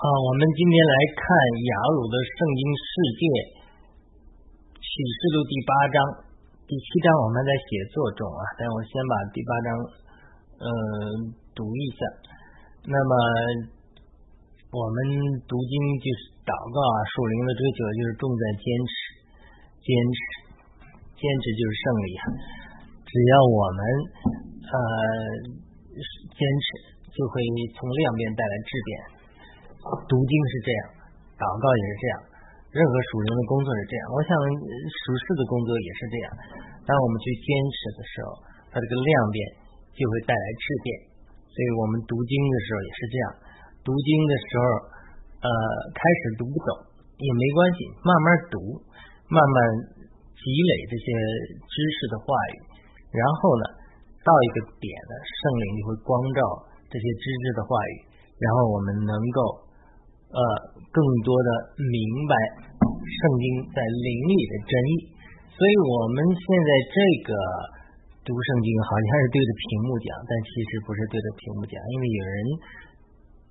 [0.00, 1.28] 好，我们今天来看
[1.60, 2.88] 雅鲁的圣经世
[3.20, 3.22] 界
[4.80, 5.96] 启示录第八章，
[6.64, 9.68] 第七章我们在写作中啊，但我先把第八章
[10.56, 10.64] 嗯
[11.52, 12.00] 读一下。
[12.88, 13.12] 那么
[14.72, 14.96] 我们
[15.44, 18.92] 读经就是祷告啊，属灵的追求就是重在坚持，
[19.84, 20.18] 坚持，
[21.12, 22.24] 坚持就是胜利啊！
[23.04, 23.80] 只要我们
[24.64, 24.72] 呃
[26.08, 26.68] 坚持，
[27.12, 27.44] 就会
[27.76, 29.19] 从量变带来质变。
[30.08, 30.80] 读经是这样，
[31.40, 32.14] 祷告也是这样，
[32.70, 34.02] 任何属灵的工作是这样。
[34.14, 34.30] 我想
[34.86, 36.26] 属世的工作也是这样。
[36.86, 38.28] 当我们去坚持的时候，
[38.70, 39.38] 它这个量变
[39.90, 40.88] 就会带来质变。
[41.50, 43.24] 所以我们读经的时候也是这样。
[43.82, 44.64] 读经的时候，
[45.42, 45.50] 呃，
[45.90, 46.70] 开始读不懂
[47.18, 48.56] 也没关系，慢慢读，
[49.26, 49.56] 慢慢
[50.38, 51.06] 积累这些
[51.58, 52.54] 知识的话语，
[53.10, 53.64] 然后呢，
[54.22, 56.40] 到一个点呢，圣灵就会光照
[56.86, 57.94] 这些知识的话语，
[58.38, 59.69] 然后我们能够。
[60.30, 60.40] 呃，
[60.94, 61.98] 更多的明
[62.30, 62.34] 白
[63.02, 64.92] 圣经在灵里的真意，
[65.50, 67.30] 所以我们现在这个
[68.22, 72.36] 读圣经好像是对着屏幕讲，但其实不是对着屏幕讲，因为有人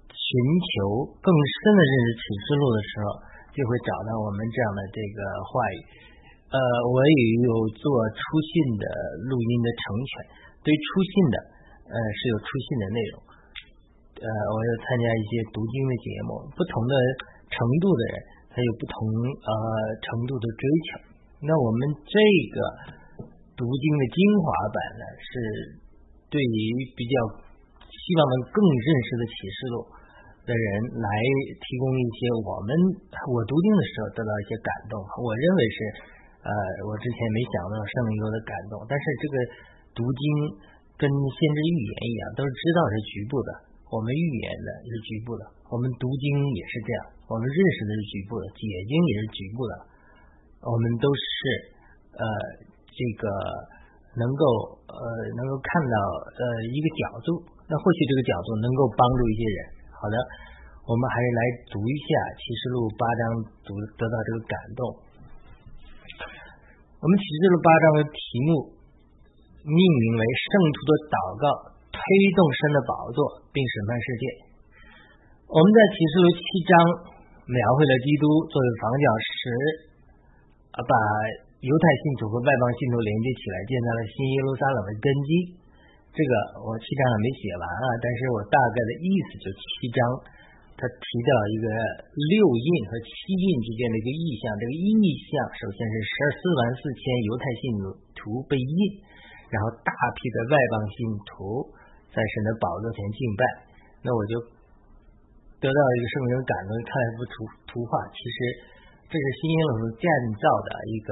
[0.08, 0.28] 寻
[0.64, 0.74] 求
[1.20, 3.08] 更深的认识启示录的时候，
[3.52, 5.20] 就会找到我们这样的这个
[5.52, 5.78] 话语。
[6.50, 6.58] 呃，
[6.90, 8.86] 我也有做出信的
[9.28, 10.12] 录音的成全，
[10.64, 11.36] 对出信的
[11.92, 13.29] 呃是有出信的内容。
[14.20, 16.94] 呃，我要参加一些读经的节目，不同的
[17.48, 18.16] 程度的人，
[18.52, 18.96] 他有不同
[19.40, 19.52] 呃
[20.04, 20.90] 程度的追求。
[21.40, 22.16] 那我们这
[22.52, 22.58] 个
[23.56, 25.32] 读经的精华版呢，是
[26.28, 26.60] 对于
[27.00, 27.16] 比较
[27.88, 29.78] 希望能更认识的启示录
[30.44, 30.68] 的人
[31.00, 31.08] 来
[31.64, 32.70] 提供一些我们
[33.32, 35.00] 我读经的时候得到一些感动。
[35.00, 35.78] 我认为是
[36.44, 36.52] 呃，
[36.88, 39.36] 我之前没想到圣灵的感动，但是这个
[39.96, 40.24] 读经
[41.00, 43.69] 跟先知预言一样，都是知道是局部的。
[43.90, 49.74] 我们预言的是局部的，我们读经也是这样，我们认识的是局部的，解经也是局部的，
[50.62, 51.26] 我们都是
[52.14, 52.24] 呃
[52.86, 53.26] 这个
[54.14, 54.44] 能够
[54.86, 55.02] 呃
[55.34, 55.96] 能够看到
[56.38, 59.60] 呃一个角度，那或许这个角度能够帮助一些人。
[59.98, 60.16] 好的，
[60.86, 61.42] 我们还是来
[61.74, 62.08] 读一下
[62.38, 63.22] 启示录八章，
[63.66, 64.82] 读得到这个感动。
[67.02, 68.50] 我们启示录八章的题目
[69.66, 71.46] 命名为圣徒的祷告。
[72.00, 73.20] 推动神的宝座，
[73.52, 74.24] 并审判世界。
[75.52, 76.74] 我们在启示录七章
[77.44, 79.36] 描绘了基督作为房角石，
[80.72, 80.94] 啊，把
[81.60, 85.32] 犹太信徒和外邦信徒连接起来，建造了新耶路撒冷的根基。
[86.14, 90.00] 这个我七章还没写完啊，但是我大概的意思就七章，
[90.78, 91.66] 他提到一个
[92.14, 94.54] 六印和七印之间的一个意象。
[94.54, 94.86] 这个意
[95.18, 97.64] 象首先是十二四万四千犹太信
[98.14, 98.80] 徒被印，
[99.50, 101.74] 然后大批的外邦信徒。
[102.10, 103.42] 在神的宝座前敬拜，
[104.02, 104.34] 那我就
[105.62, 107.34] 得到一个圣灵感动，看了一幅图
[107.70, 108.02] 图画。
[108.10, 108.38] 其实
[109.06, 110.06] 这是新耶路撒冷建
[110.42, 111.10] 造的一个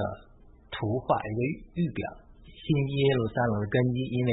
[0.73, 1.39] 图画，一个
[1.77, 2.01] 预表。
[2.41, 4.31] 新耶路撒冷的根基，因为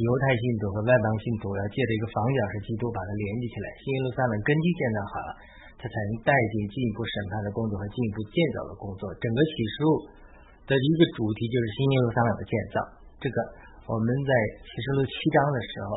[0.00, 3.66] 犹太信徒和外邦信徒要借着一个房角石基督把它连接起来。
[3.84, 5.30] 新耶路撒冷根基建造好了，
[5.76, 9.12] 它才能带进进一步审判的工作和进一步建造的工作。
[9.20, 9.88] 整个启示录
[10.64, 12.76] 的一个主题就是新耶路撒冷的建造，
[13.20, 13.65] 这个。
[13.86, 14.30] 我们在
[14.66, 15.90] 启示录七章的时候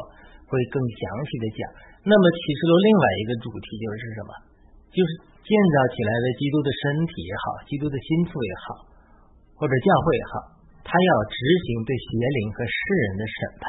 [0.45, 1.59] 会更详细的讲。
[2.05, 4.31] 那么启示录另外一个主题就是什么？
[4.89, 5.09] 就是
[5.41, 8.65] 建造起来的基督的身体也好，基督的心腹也好，
[9.57, 10.33] 或者教会也好，
[10.85, 13.65] 他要执行对邪灵和世人的审判。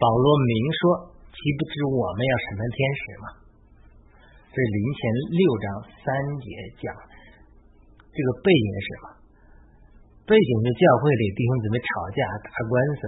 [0.00, 0.82] 保罗明说，
[1.28, 3.26] 岂不知我们要审判天使吗？
[4.48, 5.00] 这是林前
[5.36, 5.64] 六章
[6.02, 6.08] 三
[6.40, 6.48] 节
[6.80, 6.88] 讲，
[8.10, 9.19] 这个背景是什么？
[10.28, 13.00] 背景是教会里弟兄姊妹吵架打官司，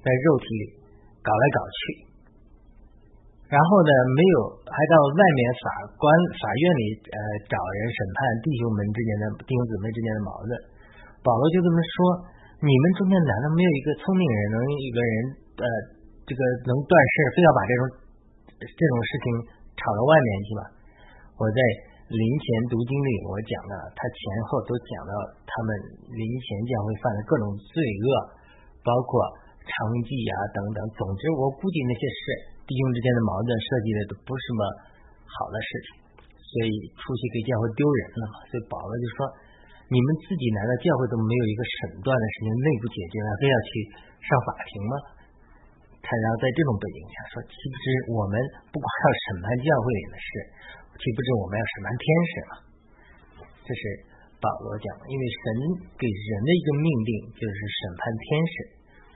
[0.00, 0.64] 在肉体里
[1.18, 1.78] 搞来搞去，
[3.50, 4.36] 然后呢没有
[4.70, 5.66] 还到外面法
[5.98, 6.06] 官
[6.38, 7.18] 法院里呃
[7.50, 10.52] 找人审判弟兄们之间的弟兄姊妹之间的矛盾。
[11.26, 11.96] 保罗就这么说：
[12.62, 15.14] 你们中间难道没有一个聪明人，能一个人
[15.58, 15.66] 呃
[16.22, 16.40] 这个
[16.70, 17.82] 能断事，非要把这种
[18.62, 19.24] 这种事情
[19.74, 20.62] 吵到外面去吗？
[21.34, 21.89] 我在。
[22.10, 24.18] 灵前读经里，我讲的，他前
[24.50, 25.14] 后都讲到
[25.46, 25.70] 他们
[26.10, 28.06] 灵前将会犯的各种罪恶，
[28.82, 29.22] 包括
[29.62, 29.70] 娼
[30.02, 30.82] 妓啊等等。
[30.98, 32.22] 总之，我估计那些事，
[32.66, 34.60] 弟兄之间的矛盾设计的都不是什么
[35.22, 35.88] 好的事情，
[36.34, 38.34] 所以出去给教会丢人了嘛。
[38.50, 39.30] 所以保罗就说
[39.86, 43.70] ：“你们自己难道教会都没有一个审断的事情内部解决了，非要去
[44.26, 44.94] 上法庭吗？”
[46.02, 48.34] 他然后在这种背景下说：“其实我们
[48.74, 50.28] 不光要审判教会里的事？”
[51.00, 52.52] 岂不知我们要审判天使吗？
[53.64, 53.82] 这是
[54.36, 55.44] 保罗讲的，因为神
[55.96, 58.54] 给人的一个命令就是审判天使。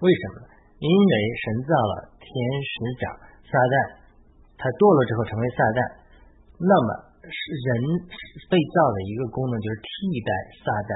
[0.01, 0.37] 为什么？
[0.81, 1.13] 因为
[1.45, 2.29] 神造了天
[2.61, 3.05] 使长
[3.49, 3.75] 撒旦，
[4.57, 5.81] 他堕落之后成为撒旦，
[6.61, 6.89] 那么
[7.25, 7.69] 是人
[8.49, 9.89] 被造的一个功能就是替
[10.25, 10.93] 代撒旦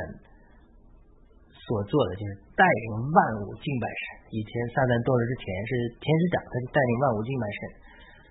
[1.57, 4.33] 所做的，就是带领万物敬拜神。
[4.37, 5.71] 以前撒旦堕落之前是
[6.01, 7.61] 天使长，他就带领万物敬拜神。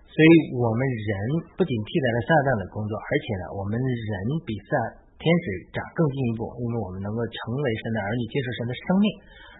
[0.08, 1.12] 所以我们人
[1.54, 4.14] 不仅替代了撒旦的工作，而且呢，我们人
[4.48, 4.72] 比撒
[5.20, 5.46] 天使
[5.76, 9.06] 长更进一步，因为我们能够成为神的儿女，接受神的生命，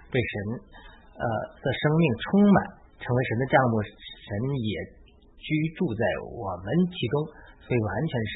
[0.10, 0.34] 被神
[1.20, 1.26] 呃
[1.62, 2.58] 的生命充满，
[2.98, 4.30] 成为神的账目，神
[4.66, 4.72] 也
[5.38, 5.48] 居
[5.78, 6.02] 住在
[6.34, 7.16] 我们其中，
[7.62, 8.34] 所以完全是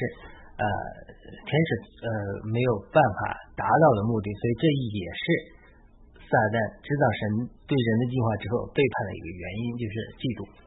[0.62, 0.64] 呃
[1.42, 1.68] 天使
[2.06, 2.08] 呃
[2.54, 3.20] 没有办法
[3.58, 4.64] 达到的目的，所以这
[4.94, 5.24] 也是
[6.22, 6.56] 撒旦
[6.86, 7.20] 知道神
[7.66, 10.61] 对人的计划之后背叛的一个原因，就是嫉妒。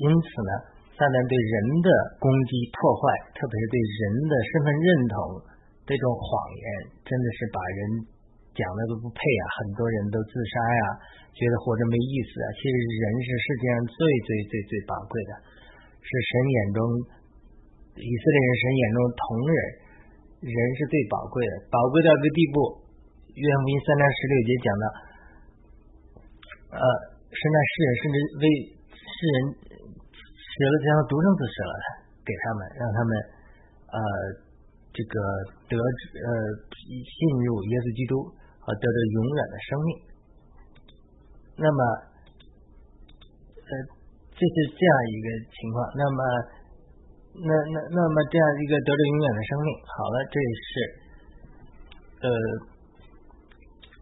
[0.00, 0.52] 因此呢，
[0.96, 3.02] 撒旦对人的攻击破坏，
[3.36, 5.16] 特别是对人的身份认同
[5.84, 6.24] 这种谎
[6.56, 6.64] 言，
[7.04, 7.80] 真的是把人
[8.56, 9.44] 讲的都不配啊！
[9.60, 10.82] 很多人都自杀呀，
[11.36, 12.46] 觉得活着没意思啊。
[12.56, 15.32] 其实人是世界上最最最最宝贵的，
[16.00, 16.78] 是神眼中
[18.00, 19.56] 以色列人神眼中同人，
[20.48, 22.56] 人是最宝贵的，宝贵到一个地步。
[23.36, 24.84] 约翰福音三章十六节讲的，
[26.78, 26.84] 呃，
[27.28, 28.44] 是那世人甚至为
[28.94, 29.36] 世人。
[30.54, 31.74] 写了这样独生子舍了
[32.22, 33.10] 给他们，让他们
[33.90, 33.98] 呃
[34.94, 35.18] 这个
[35.66, 36.28] 得呃
[36.78, 38.22] 信入耶稣基督
[38.62, 39.88] 和得到永远的生命。
[41.58, 41.80] 那么
[43.66, 43.70] 呃
[44.30, 45.76] 这是这样一个情况。
[45.98, 46.18] 那么
[47.34, 50.70] 那那那么这样一个得到永远的生命，好了，这是
[52.22, 52.28] 呃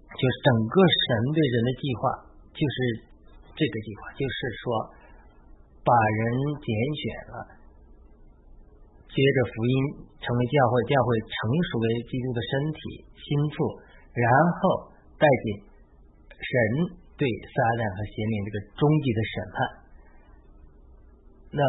[0.05, 2.01] 就是整个神对人的计划，
[2.53, 2.77] 就是
[3.57, 5.01] 这个计划，就是说。
[5.82, 6.23] 把人
[6.62, 7.02] 拣选
[7.34, 7.34] 了，
[9.11, 9.75] 接着福音
[10.23, 11.34] 成为教会，教会成
[11.67, 12.81] 熟为基督的身体
[13.19, 13.67] 心腹，
[14.14, 14.26] 然
[14.62, 15.44] 后带进
[16.38, 16.55] 神
[17.19, 19.56] 对撒旦和邪灵这个终极的审判。
[21.50, 21.61] 那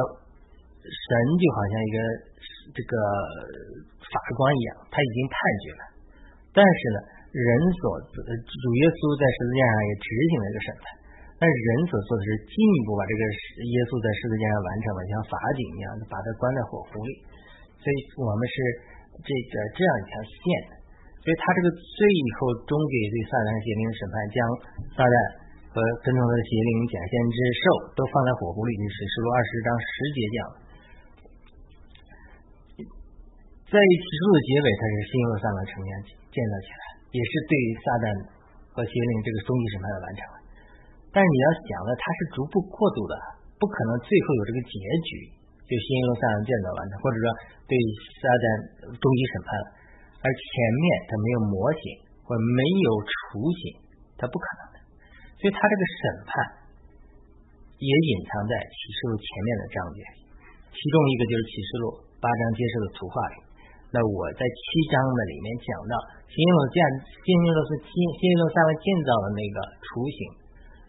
[0.86, 1.10] 神
[1.42, 1.98] 就好像一个
[2.78, 2.94] 这个
[3.98, 5.84] 法官一样，他已经判决了，
[6.54, 6.98] 但是呢，
[7.34, 7.50] 人
[7.82, 7.82] 所
[8.14, 10.86] 主耶稣在十字架上也执行了一个审判。
[11.44, 13.22] 但是人所做的是进一步把这个
[13.68, 17.12] 耶稣在十字架上完成了，像法警一样，把他关在火湖里。
[17.84, 18.56] 所以我们是
[19.12, 20.40] 这个这样一条线。
[21.20, 22.00] 所以他这个最
[22.40, 24.38] 后终结对撒旦邪灵审判，将
[24.96, 25.16] 撒旦
[25.68, 30.38] 和跟从他的邪灵假先知兽都放在火湖里，就是十录二十章十节讲。
[33.68, 38.06] 在启示录的结尾，他是新耶路撒冷城建建造起来，也是对于撒旦
[38.72, 40.24] 和邪灵这个终极审判的完成。
[41.14, 43.14] 但是你要想呢，它是逐步过渡的，
[43.62, 44.74] 不可能最后有这个结
[45.06, 45.10] 局，
[45.62, 47.26] 就新耶路撒冷建造完成，或者说
[47.70, 47.78] 对
[48.18, 48.46] 撒旦
[48.98, 49.50] 终极审判，
[50.20, 51.86] 而前面它没有模型
[52.26, 53.14] 或没有雏
[53.62, 53.62] 形，
[54.18, 54.76] 它不可能的。
[55.38, 56.32] 所以它这个审判
[57.78, 60.02] 也隐藏在启示录前面的章节，
[60.74, 61.86] 其中一个就是启示录
[62.18, 63.38] 八章揭示的图画里。
[63.94, 65.94] 那我在七章的里面讲到
[66.26, 66.82] 新耶路建
[67.22, 70.42] 新耶路是新新耶路撒冷建造的那个雏形。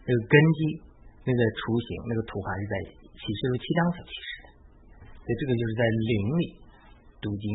[0.05, 0.59] 这个根基，
[1.25, 4.47] 那个雏形，那个图画是在启示录七章所启示的，
[5.01, 6.43] 所以这个就是在灵里
[7.17, 7.45] 读经，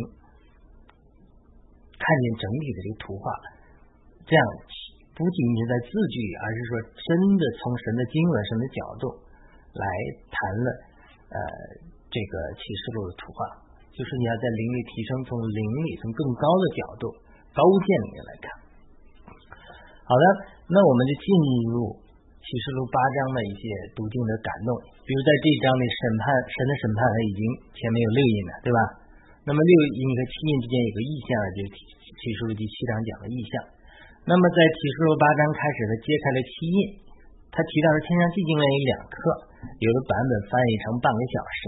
[1.94, 3.24] 看见整体的这个图画，
[4.26, 4.42] 这样
[5.14, 9.04] 不仅仅是在字句，而是说真的从神的经文、神的角度
[9.78, 9.86] 来
[10.26, 10.66] 谈了
[11.30, 11.38] 呃
[12.10, 13.62] 这个启示录的图画，
[13.94, 17.14] 就是你要在灵里提升，从灵里从更高的角度、
[17.54, 18.44] 高见里面来看。
[20.02, 20.24] 好的，
[20.66, 21.30] 那我们就进
[21.78, 22.09] 入。
[22.40, 23.62] 启示录八章的一些
[23.94, 24.72] 读经的感动，
[25.04, 27.42] 比如在这一章的审判，神的审判已经
[27.76, 28.80] 前面有六印了，对吧？
[29.44, 31.68] 那么六印和七印之间有个意象，就是
[32.10, 33.52] 启示录第七章讲的意象。
[34.28, 36.78] 那么在启示录八章开始，他揭开了七印，
[37.54, 39.16] 他提到了天上寂静了有两课，
[39.80, 41.62] 有的版本翻译成半个小时，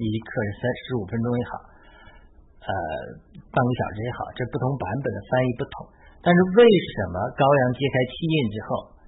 [0.00, 1.52] 一课是三十五分钟也好，
[2.64, 2.72] 呃，
[3.50, 5.72] 半个小时也好，这不同版本的翻译不同。
[6.22, 8.99] 但是为什么羔羊揭开七印之后？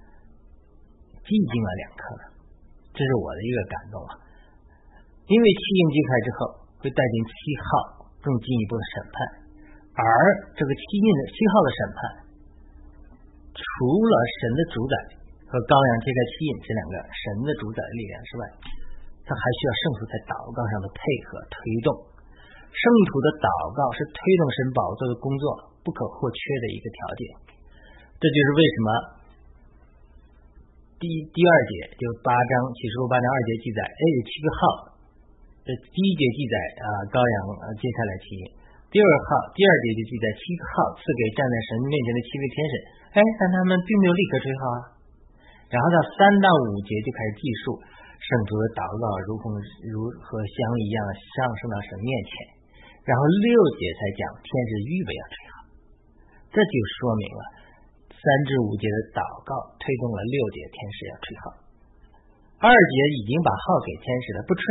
[1.23, 2.23] 寂静了两刻了，
[2.91, 4.11] 这是我的一个感动啊！
[5.31, 6.39] 因为七印揭开之后，
[6.83, 7.67] 会带进七号
[8.19, 9.15] 更进一步的审判，
[9.95, 10.03] 而
[10.51, 11.99] 这个七印的七号的审判，
[13.55, 14.93] 除了神的主宰
[15.47, 18.43] 和羔羊揭开七印这两个神的主宰的力量之外，
[19.23, 20.99] 他还需要圣徒在祷告上的配
[21.31, 21.87] 合推动。
[22.67, 27.21] 圣徒的祷告是推动神宝座的工作不可或缺的一个条件。
[28.19, 29.22] 这就是为什么。
[31.03, 34.59] 第第二节就八章启示录八章二节记载，哎有七个号，
[35.67, 37.37] 这第一节记载啊羔羊
[37.75, 38.27] 接下来七，
[38.87, 42.73] 第二号第二节就记载七个号赐给站在神面前的七位天使，
[43.11, 44.79] 哎但他们并没有立刻吹号啊，
[45.67, 47.75] 然后到三到五节就开始记述
[48.23, 49.51] 圣徒的祷告如同
[49.91, 51.03] 如和香一样
[51.35, 52.31] 上升到神面前，
[53.03, 55.53] 然后六节才讲天使预备要吹号，
[56.47, 57.41] 这就说明了
[58.23, 61.43] 三至五节的祷告推动了六节天使要吹号。
[62.63, 64.63] 二节已经把号给天使了，不吹。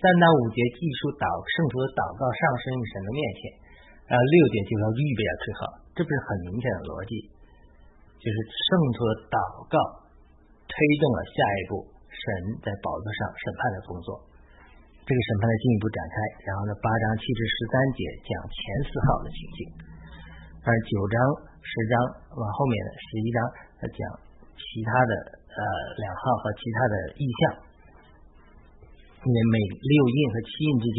[0.00, 3.40] 三到五节记述祷圣徒的祷告上升于神的面前，
[4.08, 5.60] 然后六节就要预备要吹号，
[5.92, 7.12] 这不是很明显的逻辑？
[8.16, 9.76] 就是圣徒的祷告
[10.64, 11.84] 推动了下一步。
[12.16, 12.24] 神
[12.64, 14.08] 在宝座上审判的工作，
[15.04, 16.16] 这个审判的进一步展开。
[16.48, 18.56] 然后呢，八章七至十三节讲前
[18.88, 19.58] 四号的情形，
[20.64, 21.16] 而九章、
[21.66, 21.94] 十章
[22.38, 23.38] 往后面的十一章
[23.90, 23.98] 讲
[24.54, 25.12] 其他的
[25.50, 25.60] 呃
[25.98, 27.42] 两号和其他的意象。
[29.26, 30.98] 因为每六印和七印之间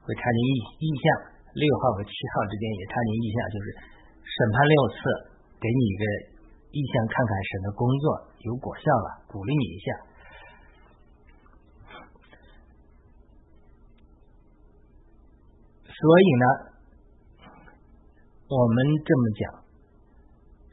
[0.00, 1.04] 会插进意意象，
[1.52, 3.66] 六号和七号之间也插进意象，就是
[4.24, 4.96] 审判六次，
[5.60, 6.04] 给你一个
[6.72, 8.04] 意象，看看神的工作
[8.48, 9.86] 有果效了，鼓励你一下。
[15.84, 16.44] 所以呢，
[18.48, 19.42] 我们这么讲，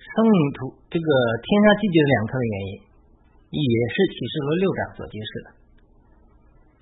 [0.08, 0.24] 圣
[0.56, 1.10] 徒这个
[1.44, 2.72] 天上季节的两颗的原因，
[3.52, 5.48] 也是启示录六章所揭示的。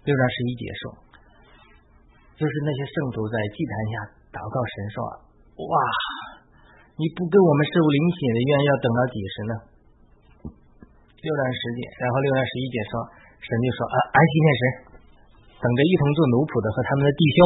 [0.05, 0.83] 六章十一节说，
[2.37, 3.93] 就是那些圣徒在祭坛下
[4.29, 4.97] 祷告神说
[5.57, 5.75] ：“哇，
[7.01, 9.53] 你不给我们事物灵血的愿要等到几时呢？”
[11.25, 12.93] 六章十节，然后六章十一节说，
[13.41, 14.63] 神就说：“啊，安息天神，
[15.57, 17.37] 等着一同做奴仆的和他们的弟兄。”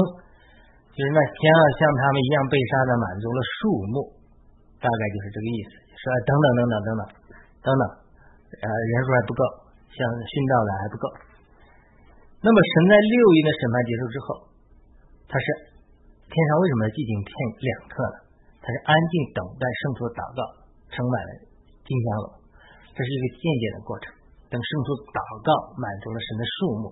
[0.91, 4.18] 就是那天要，像他们一样被杀的满足了数目，
[4.79, 5.71] 大概就是这个意思。
[5.93, 7.01] 说等等等等等等
[7.59, 7.83] 等等，
[8.63, 9.41] 呃，人数还不够，
[9.91, 11.05] 像殉道的还不够。
[12.39, 14.25] 那么神在六一的审判结束之后，
[15.27, 15.45] 他是
[16.31, 18.17] 天上为什么寂静片两刻呢？
[18.63, 20.39] 他是安静等待圣徒的祷告，
[20.91, 21.31] 盛满了
[21.83, 22.25] 金香炉。
[22.95, 24.11] 这是一个渐渐的过程。
[24.47, 26.85] 等圣徒祷告满足了神的数目。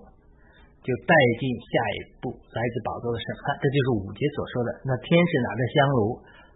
[0.78, 4.70] 就带进下一步来自宝座的审判，这就是五节所说的。
[4.88, 6.00] 那天使拿着香炉，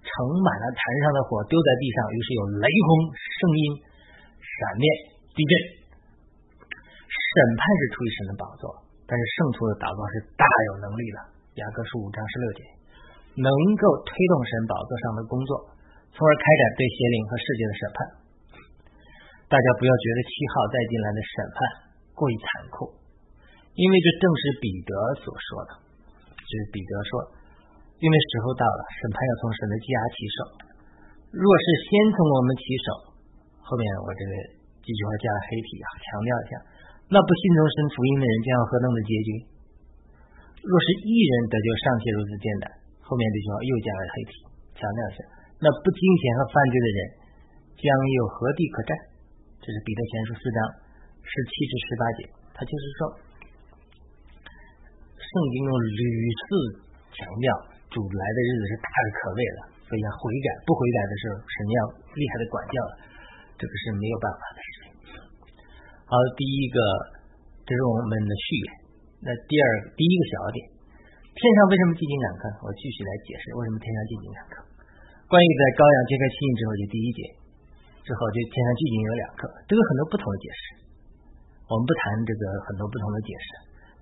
[0.03, 3.63] 盛满了坛上的火，丢在地上，于是有雷轰、声音、
[4.43, 4.85] 闪电、
[5.33, 5.53] 地震。
[7.07, 8.69] 审判是出于神的宝座，
[9.09, 11.19] 但是圣徒的祷告是大有能力的。
[11.61, 12.61] 雅各书五章十六节，
[13.37, 15.53] 能够推动神宝座上的工作，
[16.13, 17.97] 从而开展对邪灵和世界的审判。
[19.53, 21.57] 大家不要觉得七号带进来的审判
[22.17, 22.89] 过于残酷。
[23.77, 25.71] 因为这正是彼得所说的，
[26.37, 27.13] 就是彼得说，
[28.03, 30.39] 因为时候到了，审判要从神的家起手。
[31.31, 32.87] 若是先从我们起手，
[33.63, 34.33] 后面我这个
[34.83, 36.53] 几句话加了黑体啊，强调一下，
[37.15, 39.31] 那不信从神福音的人将要何等的结局？
[40.67, 42.67] 若是一人得救尚且如此艰难，
[43.07, 44.33] 后面这句话又加了黑体，
[44.75, 45.19] 强调一下，
[45.63, 47.01] 那不金钱和犯罪的人
[47.79, 48.91] 将有何地可占？
[49.63, 50.59] 这是彼得前书四章
[51.23, 53.01] 十七至十八节，他就是说。
[55.23, 56.03] 圣经中屡
[56.35, 56.45] 次
[57.15, 57.47] 强调，
[57.93, 60.49] 主来的日子是大的可畏的，所以要悔改。
[60.65, 61.79] 不悔改的时候，神要
[62.17, 62.93] 厉害的管教了，
[63.61, 64.83] 这个是没有办法的事情。
[66.09, 66.77] 好，第一个
[67.69, 68.69] 这是我们的序言。
[69.23, 70.59] 那第二第一个小点，
[71.37, 72.43] 天上为什么寂静两刻？
[72.65, 74.55] 我继续来解释为什么天上寂静两刻。
[75.31, 77.21] 关于在羔羊揭开七印之后，就第一节
[78.03, 80.63] 之后就天上寂静有两刻，这个很多不同的解释。
[81.71, 83.49] 我们不谈这个很多不同的解释，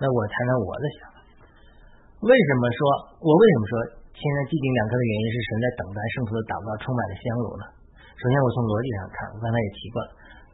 [0.02, 1.19] 那我谈谈我的想法。
[2.20, 2.78] 为什么说
[3.24, 3.72] 我为什么说
[4.12, 7.64] 天上寂静两颗的原因是神在等待圣徒的祷告充满了香炉呢？
[8.20, 10.10] 首先，我从逻辑上看，我刚才也提过了，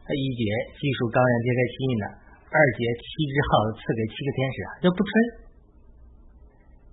[0.06, 0.46] 他一节
[0.78, 2.04] 技术高阳揭开七印的，
[2.54, 5.10] 二节七支号赐给七个天使啊，就不吹。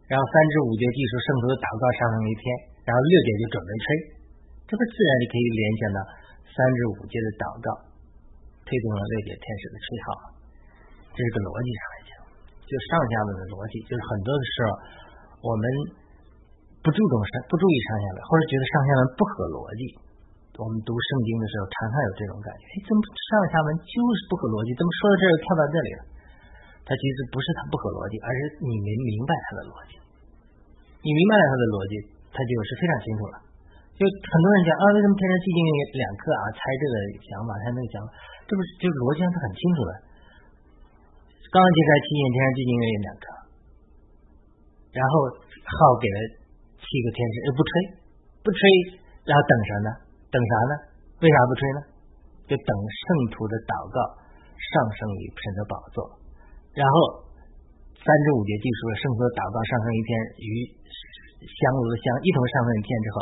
[0.09, 2.45] 然后三至五节技术圣徒的祷告上升一天，
[2.89, 3.85] 然后六节就准备吹，
[4.65, 5.97] 这不自然就可以联想到
[6.49, 7.67] 三至五节的祷告
[8.65, 10.05] 推动了六节天使的吹号，
[11.13, 11.92] 这是个逻辑上。
[12.73, 14.67] 就上下文的逻辑，就是很多的时候
[15.45, 15.63] 我们
[16.81, 19.81] 不注重上不注意上下文，或者觉得上下文不合逻辑。
[20.57, 24.69] 我们读圣经的时候，常常有这种感觉：哎，怎么上下文就是不合逻辑？
[24.77, 26.01] 怎么说到这儿跳到这里了？
[26.85, 29.97] 它其实不是它不合逻辑，而是你没明白它的逻辑。
[31.01, 31.93] 你明白了它的逻辑，
[32.29, 33.35] 它就是非常清楚了。
[33.97, 35.57] 就很多人讲啊，为什么天上寂静
[35.97, 36.43] 两颗啊？
[36.53, 36.93] 猜这个
[37.25, 38.09] 想法，猜那个想法，
[38.45, 39.91] 这不是就逻辑上是很清楚的。
[41.53, 43.25] 刚揭开七印，天上寂静月两颗，
[44.89, 45.29] 然后
[45.61, 46.17] 号给了
[46.81, 47.69] 七个天使，不吹，
[48.41, 48.57] 不吹，
[49.21, 49.89] 然后等啥呢？
[50.33, 50.73] 等啥呢？
[51.21, 51.79] 为啥不吹呢？
[52.49, 53.05] 就等圣
[53.37, 54.01] 徒的祷告
[54.57, 56.01] 上升于神的宝座，
[56.73, 57.21] 然后
[58.01, 60.45] 三至五节记述了圣徒的祷告上升一天，与
[61.37, 63.17] 香炉的香一同上升一天之后，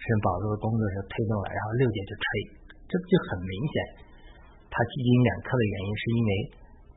[0.00, 2.24] 神宝座的工作是推动了，然后六节就吹，
[2.88, 3.76] 这不就很明显？
[4.72, 6.32] 他基金两颗的原因是因为。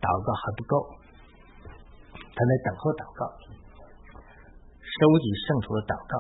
[0.02, 0.74] 祷告还不够，
[2.18, 3.22] 他在等候祷告，
[4.82, 6.14] 收集圣徒的祷告。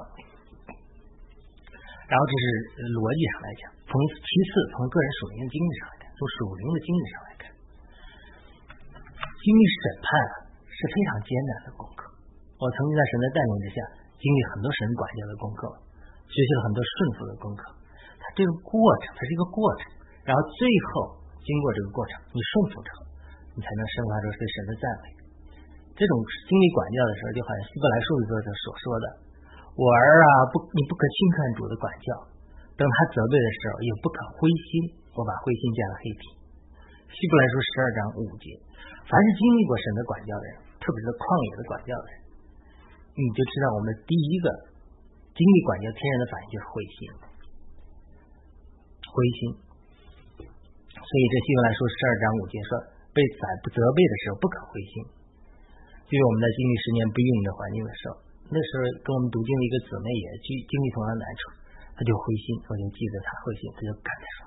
[2.05, 2.45] 然后这是
[2.93, 7.43] 逻辑上来讲，从其次从个人属灵的经历上来看，从属灵的经历上来看，
[9.39, 10.07] 经历审判
[10.67, 12.11] 是非常艰难的功课。
[12.59, 13.79] 我曾经在神的带领之下，
[14.19, 15.71] 经历很多神管教的功课，
[16.27, 17.63] 学习了很多顺服的功课。
[18.19, 19.81] 它这个过程，它是一个过程，
[20.27, 22.91] 然后最后经过这个过程，你顺服成，
[23.53, 25.05] 你才能生发出对神的赞美。
[25.97, 26.13] 这种
[26.47, 29.05] 经历管教的时候，就好像希伯来书里头所说的
[29.75, 32.09] ：“我儿啊，不，你不可轻看主的管教，
[32.79, 34.71] 等他责备的时候，也不可灰心。
[35.11, 36.23] 我把灰心加了黑体。”
[37.11, 38.55] 希伯来书十二章五节，
[39.03, 42.15] 凡是经历过神的管教的人，特别是旷野的管教的人，
[43.19, 44.47] 你就知道我们第一个
[45.35, 46.97] 经历管教天然的反应就是灰心，
[49.11, 49.39] 灰心。
[50.95, 52.71] 所以这希伯来书十二章五节说，
[53.11, 54.93] 被宰不责备的时候不可灰心。
[56.07, 58.19] 就是我们在经历十年不运营的环境的时候，
[58.51, 61.41] 那时候跟我们读经的一个姊妹也经经历同样的难处，
[61.95, 64.39] 她就灰心，我就记得她灰心，她就感叹说：“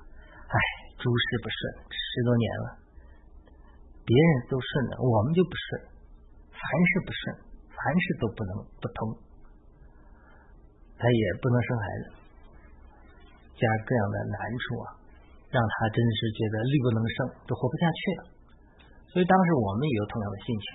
[0.53, 0.57] 哎，
[1.01, 2.67] 诸事不顺，十多年了，
[4.05, 5.89] 别人都顺了，我们就不顺，
[6.53, 7.21] 凡事不顺，
[7.73, 8.97] 凡事都不能不通，
[11.01, 12.05] 他也不能生孩子，
[13.57, 15.01] 加这样的难处啊，
[15.49, 17.17] 让他真是觉得力不能胜，
[17.49, 18.34] 都活不下去了。
[19.15, 20.65] 所以当时我们也有同样的心情。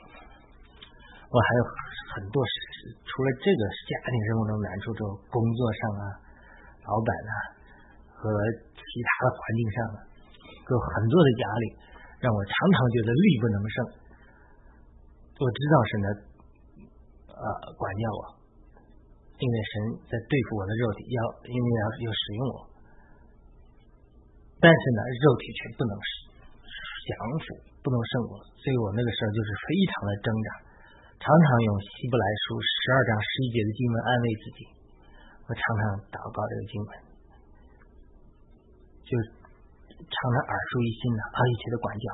[1.29, 1.63] 我还有
[2.17, 2.53] 很多事，
[3.05, 6.05] 除了这个家庭生活中难处，之后工作上啊、
[6.89, 7.33] 老板啊
[8.17, 8.33] 和
[8.65, 9.97] 其他的环境上啊，
[10.57, 11.65] 有很多的压力，
[12.25, 13.77] 让我常常觉得力不能胜。
[15.37, 16.07] 我知道神的
[17.29, 17.45] 呃
[17.77, 18.21] 管教我，
[19.37, 19.73] 因为神
[20.09, 22.59] 在对付我的肉体，要因为要要使用我，
[24.65, 26.30] 但是呢，肉体却不能使
[27.11, 30.49] 降服，不能胜我，所以我那个时候就是非常的挣扎，
[31.19, 34.59] 常常用希伯来书十二章十一节的经文安慰自己，
[35.45, 35.83] 我常常
[36.15, 36.91] 祷告这个经文，
[39.03, 39.11] 就
[39.99, 42.07] 常常耳熟于心的啊一切的管教，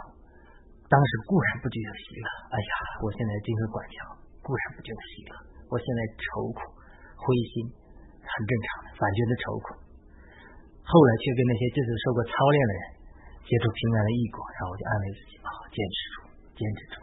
[0.88, 2.72] 当时固然不觉得喜乐，哎呀，
[3.04, 3.96] 我现在这个管教
[4.40, 5.32] 固然不觉得喜乐，
[5.68, 6.60] 我现在愁苦
[7.20, 7.68] 灰心，
[8.24, 9.66] 很正常，反觉得愁苦。
[10.86, 12.82] 后来却跟那些这次受过操练的人
[13.46, 16.16] 接触平安的异果，然后我就安慰自己啊，坚持住，
[16.58, 16.94] 坚持住，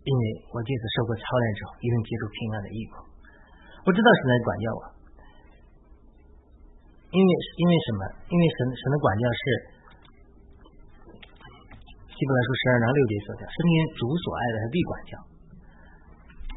[0.00, 2.96] 因为我这次受过操练之后，一定接触平安的异果。
[3.84, 4.82] 我知道神在管教我，
[7.12, 8.00] 因为因为什么？
[8.32, 9.42] 因为神神的管教是
[12.08, 15.12] 基本来说十二章六节所讲，是因主所爱的，他必管教。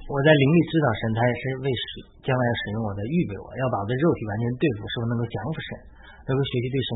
[0.06, 1.84] 我在灵里知道神，他也是为使
[2.22, 5.70] 将来要使用我的预备我，要把我的肉体完全对付，使我能够降服神，
[6.30, 6.90] 能够学习对神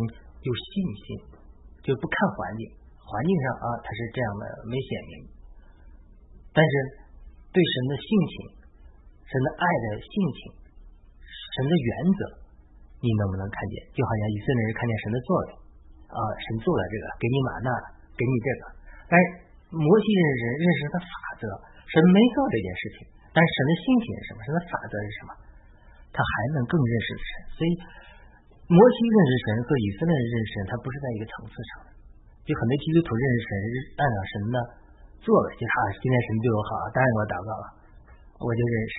[0.45, 1.05] 有信心，
[1.89, 2.69] 就不看环境，
[3.01, 5.13] 环境上啊它是这样的没显明，
[6.53, 6.71] 但是
[7.49, 8.33] 对神的性情、
[9.25, 10.39] 神的爱的性情、
[11.25, 12.21] 神的原则，
[13.01, 13.89] 你能不能看见？
[13.97, 15.45] 就好像以色列人看见神的作为
[16.13, 17.69] 啊，神做了这个，给你马纳，
[18.13, 18.61] 给你这个，
[19.09, 19.23] 但是
[19.73, 21.45] 摩西认识认识他的法则。
[21.89, 22.97] 神没做这件事情，
[23.33, 24.39] 但是神的性情是什么？
[24.45, 25.31] 神的法则是什么？
[26.13, 27.29] 他还能更认识神。
[27.57, 27.71] 所以，
[28.69, 31.97] 摩西认识神和以色列人认识神，他不是在一个层次上的。
[32.45, 33.49] 就很多基督徒认识神
[33.97, 34.55] 按照神的
[35.25, 37.65] 作为，就他今天神对我好，答应我祷告了，
[38.45, 38.95] 我就认识。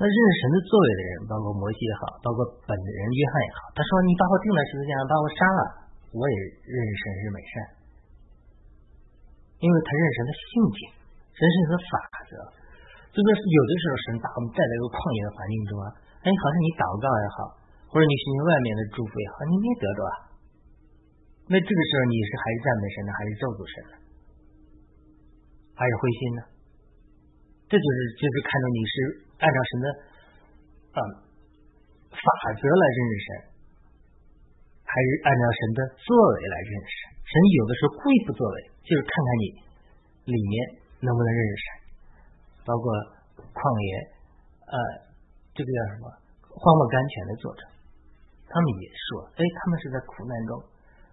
[0.00, 5.60] 那认识神的作为的人，包括摩西也好，包括本人约翰也好，他说：“你把我钉在十字架上，把我杀了，
[6.16, 7.52] 我也认识神是美善，
[9.60, 10.78] 因为他认识神的性情。”
[11.36, 11.92] 神是一个法
[12.24, 12.32] 则，
[13.12, 15.86] 就说有的时候神把我们带在一个旷野的环境中啊，
[16.24, 17.36] 哎，好像你祷告也好，
[17.88, 20.14] 或者你寻求外面的祝福也好，你没得着啊。
[21.46, 23.94] 那这个时候你是还是赞美神呢，还是咒诅神呢？
[25.78, 26.40] 还是灰心呢？
[27.66, 28.94] 这就是就是看到你是
[29.40, 29.86] 按照神的
[30.94, 31.00] 啊
[32.10, 33.28] 法则来认识神，
[34.82, 37.02] 还是按照神的作为来认识神。
[37.22, 39.46] 神有的时候故意不作为，就是看看你
[40.30, 40.82] 里面。
[40.96, 41.66] 能不能认识神？
[42.64, 42.88] 包括
[43.36, 43.88] 旷野，
[44.64, 44.76] 呃，
[45.52, 46.08] 这个叫什么
[46.48, 47.62] 荒漠甘泉的作者，
[48.46, 50.52] 他们也说，哎，他们是在苦难中，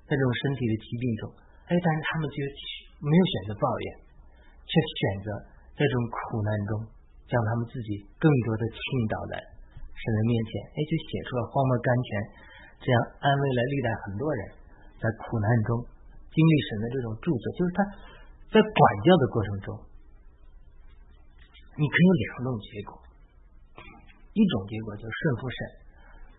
[0.05, 1.23] 在这种身体的疾病中，
[1.67, 2.37] 哎，但是他们就
[3.01, 3.85] 没有选择抱怨，
[4.65, 5.27] 却选择
[5.73, 6.71] 在这种苦难中，
[7.27, 12.09] 将他们自己更多的倾倒在神的面前，哎，就写出了荒漠甘泉，
[12.81, 14.41] 这样安慰了历代很多人
[15.01, 15.81] 在苦难中
[16.33, 17.81] 经历神的这种著作，就是他。
[18.53, 19.73] 在管教的过程中，
[21.73, 23.01] 你可以有两种结果：
[24.29, 25.57] 一种结果就是顺服神，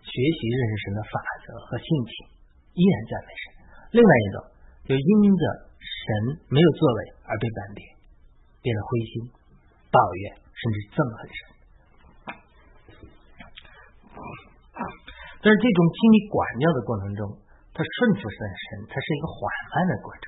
[0.05, 1.15] 学习认识神的法
[1.49, 2.13] 则和性情，
[2.77, 3.45] 依然赞美神；
[3.97, 4.37] 另外一种
[4.85, 5.43] 就因着
[5.81, 6.05] 神
[6.53, 7.81] 没有作为而被扳跌，
[8.61, 9.13] 变得灰心、
[9.89, 11.39] 抱怨，甚至憎恨神。
[15.41, 17.21] 但是这种经历管教的过程中，
[17.77, 19.41] 他顺服神，神，它是一个缓
[19.73, 20.25] 慢的过程。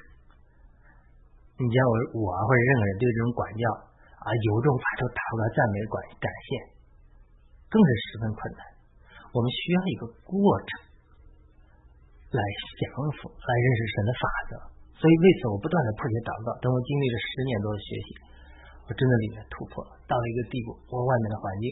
[1.57, 3.65] 你像我，我或者任何人对这种管教
[4.21, 6.49] 啊，由衷发出祷告、赞美、管感谢，
[7.73, 8.76] 更是十分困难。
[9.37, 10.33] 我们需要一个过
[10.65, 10.69] 程
[12.33, 12.89] 来降
[13.21, 14.53] 服，来认识神的法则。
[14.97, 16.57] 所以为此，我不断的破解祷告。
[16.65, 18.09] 等我经历了十年多的学习，
[18.89, 21.69] 我真的里面突破了，到了一个地步，我外面的环境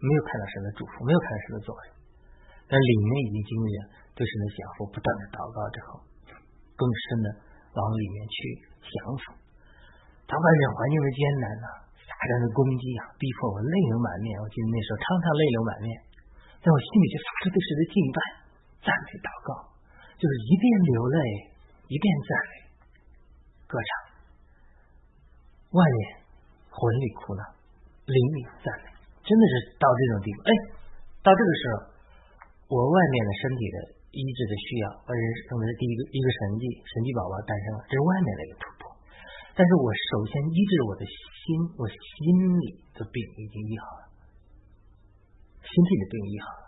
[0.00, 1.80] 没有看到神的祝福，没有看到神的作为。
[2.64, 3.80] 但里面已经经历了
[4.16, 6.00] 对神的降服，不断的祷告之后，
[6.80, 7.28] 更深的
[7.76, 8.36] 往里面去
[8.80, 9.36] 降服。
[10.24, 11.68] 他外面环境的艰难呐，
[12.08, 14.32] 撒旦的攻击啊，逼迫我泪流满面。
[14.40, 15.88] 我记得那时候常常泪流满面，
[16.62, 18.18] 在我心里就发出对神的敬拜、
[18.86, 19.50] 赞美、祷告，
[20.14, 21.16] 就是一边流泪
[21.90, 22.52] 一边赞美、
[23.66, 23.90] 歌唱。
[25.74, 25.98] 外面
[26.70, 27.42] 魂里哭了，
[28.06, 28.94] 灵里赞美，
[29.26, 30.38] 真的是到这种地步。
[30.46, 30.50] 哎，
[31.26, 31.92] 到这个时候。
[32.72, 33.76] 我外面的身体的
[34.16, 38.88] 医治的需要，或者认为第一个一个神迹，神迹宝宝诞生了，这是外面的一个突破。
[39.52, 42.24] 但是我首先医治我的心，我心
[42.64, 44.02] 里的病已经医好了，
[45.72, 46.62] 身体的病医好了。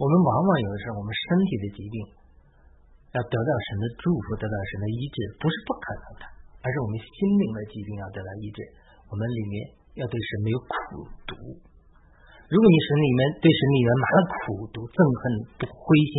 [0.00, 1.96] 我们往往有的时候，我们身体的疾病
[3.12, 6.24] 要得到神的祝福，得到神的医治，不是不可能的，
[6.62, 8.58] 而是我们心灵的疾病要得到医治，
[9.10, 9.54] 我们里面
[10.00, 10.72] 要对神没有苦
[11.28, 11.34] 毒。
[12.48, 14.36] 如果你神里面对神里面满了苦
[14.72, 15.22] 毒、憎恨、
[15.60, 16.14] 不灰心、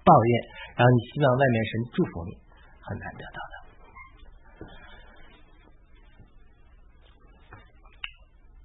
[0.00, 0.30] 抱怨，
[0.78, 2.30] 然后你希望外面神祝福你，
[2.80, 3.54] 很难得到的。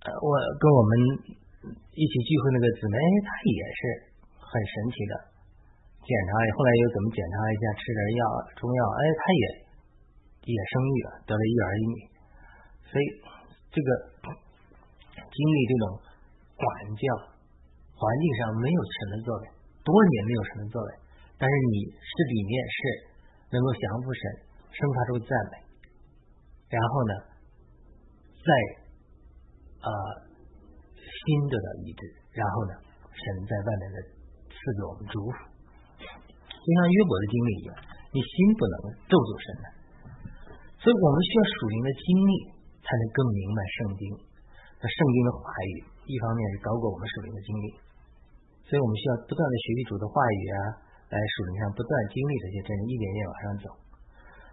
[0.04, 0.92] 呃，我跟我们
[1.94, 3.82] 一起聚会那个姊妹，她也是
[4.38, 5.14] 很神奇的，
[6.02, 8.22] 检查后来又怎么检查一下，吃点药
[8.58, 9.44] 中药，哎，她也
[10.50, 11.98] 也生育了，得了一儿一女，
[12.90, 13.06] 所以
[13.70, 13.90] 这个
[15.18, 16.12] 经历这种。
[16.56, 17.04] 管教
[17.98, 19.44] 环境上没有神的作为，
[19.84, 20.90] 多年没有神的作为，
[21.36, 22.78] 但是你是里面是
[23.52, 24.22] 能够降服神，
[24.72, 25.54] 生发出赞美，
[26.70, 27.14] 然后呢，
[28.38, 28.50] 在
[29.82, 29.90] 啊
[31.24, 32.02] 心得到医治，
[32.36, 32.76] 然后呢，
[33.16, 33.98] 神在外面的
[34.52, 35.40] 赐给我们祝福，
[36.04, 37.72] 就像约伯的经历一样，
[38.12, 38.76] 你心不能
[39.08, 39.66] 咒诅神的，
[40.84, 42.32] 所以我们需要属灵的经历，
[42.84, 44.04] 才能更明白圣经，
[44.80, 45.74] 那圣经的话语。
[46.04, 47.68] 一方面是高过我们属灵的经历，
[48.68, 50.58] 所以我们需要不断的学习主的话语啊，
[51.08, 53.66] 来属灵上不断经历这些真理，一点点往上走。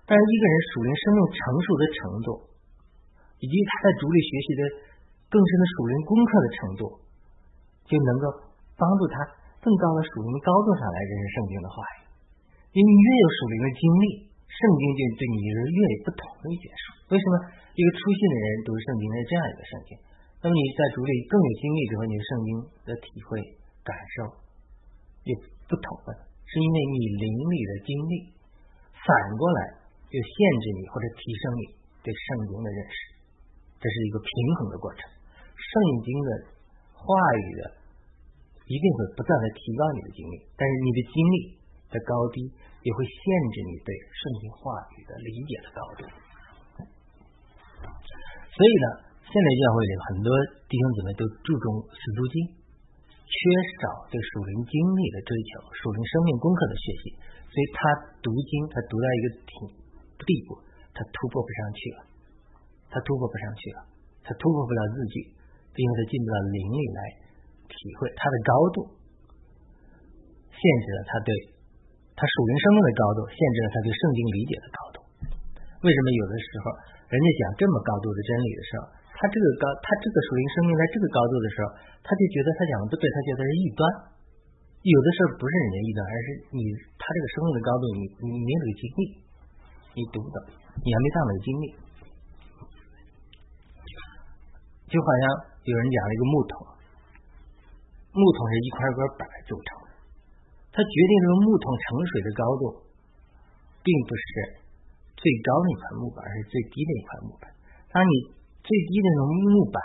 [0.07, 2.29] 但是一个人属灵生命成熟的程度，
[3.43, 4.63] 以及他在主里学习的
[5.31, 6.83] 更深的属灵功课的程度，
[7.87, 8.25] 就能够
[8.75, 9.23] 帮助他
[9.63, 12.11] 更高的属灵高度上来认识圣经的话语。
[12.75, 14.05] 因为你越有属灵的经历，
[14.51, 16.85] 圣经就对你是越有不同的解说。
[17.11, 17.35] 为什么
[17.79, 19.91] 一个初信的人读圣经是这样一个圣经？
[20.43, 22.49] 那么你在主里更有经历之后，你的圣经
[22.87, 23.39] 的体会
[23.87, 24.35] 感受
[25.31, 25.31] 又
[25.71, 28.35] 不同了，是因为你灵里的经历
[28.99, 29.79] 反过来
[30.11, 31.63] 又限制你或者提升你
[32.03, 32.99] 对圣经的认识，
[33.79, 35.05] 这是一个平衡的过程。
[35.71, 36.29] 圣经的
[36.99, 37.63] 话语的
[38.67, 41.37] 一定会不断的提高你的经历，但是你的经历
[41.91, 42.43] 的高低
[42.83, 43.23] 也会限
[43.55, 46.01] 制你对圣经话语的理解的高度。
[48.51, 49.11] 所以呢？
[49.31, 50.31] 现在教会里很多
[50.67, 52.51] 弟兄姊妹都注重死读经，
[53.23, 53.39] 缺
[53.79, 57.15] 少对属灵经历的追求，属灵生命功课的学习，
[57.47, 57.79] 所以他
[58.19, 59.55] 读经，他读到一个挺
[60.19, 60.59] 地步，
[60.91, 61.99] 他突破不上去了，
[62.91, 63.87] 他突破不上去了，
[64.27, 65.31] 他突破不了字句，
[65.77, 67.01] 因为他进不到灵里来
[67.71, 68.79] 体会他的高度，
[70.51, 71.31] 限制了他对
[72.19, 74.97] 他属灵生命的高度，限制了他对圣经理解的高度。
[75.81, 76.65] 为什么有的时候
[77.09, 78.83] 人家讲这么高度的真理的时候？
[79.21, 81.67] 他这个高，他这个属灵生命在这个高度的时候，
[82.01, 83.85] 他就觉得他讲的不对，他觉得是异端。
[84.81, 86.61] 有的时候不是人家异端，而是你
[86.97, 89.03] 他这个生命的高度，你你没有这个经历，
[89.93, 90.37] 你读不懂，
[90.81, 91.65] 你还没到那个经历。
[94.89, 95.25] 就好像
[95.61, 96.53] 有人讲了一个木头，
[98.17, 99.89] 木头是一块块板组成的，
[100.73, 102.63] 它决定这个木头盛水的高度，
[103.85, 104.25] 并不是
[105.21, 107.45] 最高的一块木板，而是最低的一块木板。
[107.93, 108.13] 当你
[108.65, 109.77] 最低的那种木板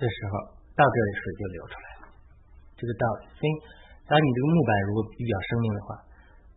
[0.00, 2.04] 的时候，到这里水就流出来了，
[2.74, 3.30] 这个道理。
[3.38, 3.52] 所以，
[4.10, 5.88] 当你这个木板如果比较生命的话，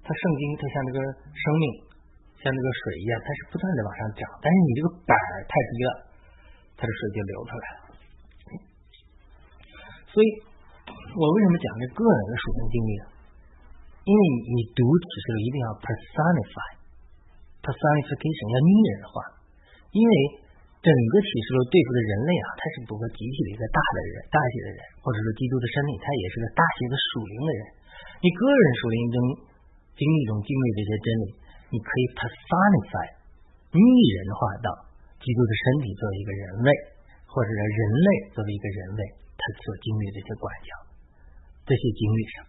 [0.01, 1.65] 它圣经它像这个生命，
[2.41, 4.21] 像这个水一样，它是不断的往上涨。
[4.41, 5.13] 但是你这个板
[5.45, 5.91] 太低了，
[6.73, 7.88] 它的水就流出来了。
[10.09, 10.27] 所以
[11.13, 13.03] 我为什么讲这个人的属灵经历呢？
[14.05, 14.21] 因为
[14.57, 16.81] 你读启示录一定要 personify。
[17.59, 19.13] personification 要拟人化，
[19.91, 20.11] 因为
[20.79, 27.61] 整个启示录对付的人类啊，它是不个集体的一个大的人、大些的人，或者说基督的身体，它也是个大些的属灵的人。
[28.23, 29.17] 你个人属灵中
[29.99, 31.25] 经历中经历这些真理，
[31.67, 33.07] 你可以 personify
[33.75, 34.71] 拟人化到
[35.19, 36.71] 基督的身体作为一个人类，
[37.27, 39.01] 或者是人类作为一个人类，
[39.39, 40.69] 他所经历的这些管教、
[41.63, 42.43] 这些经历上，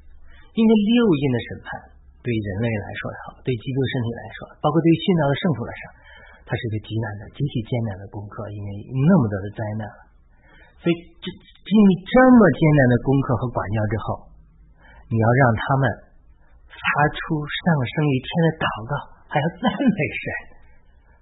[0.58, 1.70] 因为六印的审判。
[2.20, 5.82] 对人类来说也好，对基督身体来说，包括对殉道的圣徒来说，
[6.44, 9.88] 它是一个极难的、极其艰难的功课，因为那么多的灾难。
[10.84, 11.32] 所以，这
[11.64, 14.04] 经历这么艰难的功课和管教之后，
[15.08, 15.84] 你要让他们
[16.68, 17.56] 发出上
[17.88, 18.92] 升于天的祷告，
[19.32, 20.24] 还要赞美神，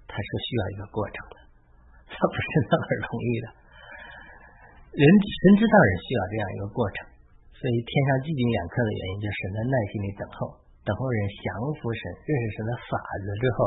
[0.03, 1.35] 它是需要一个过程的，
[2.11, 3.47] 它不是那么容易的。
[4.89, 7.05] 人神知道人需要这样一个过程，
[7.53, 10.57] 所以天上寂静两刻的原因，就是神在耐心地等候。
[10.81, 11.45] 等候人降
[11.77, 13.57] 服神、认识神的法则之后，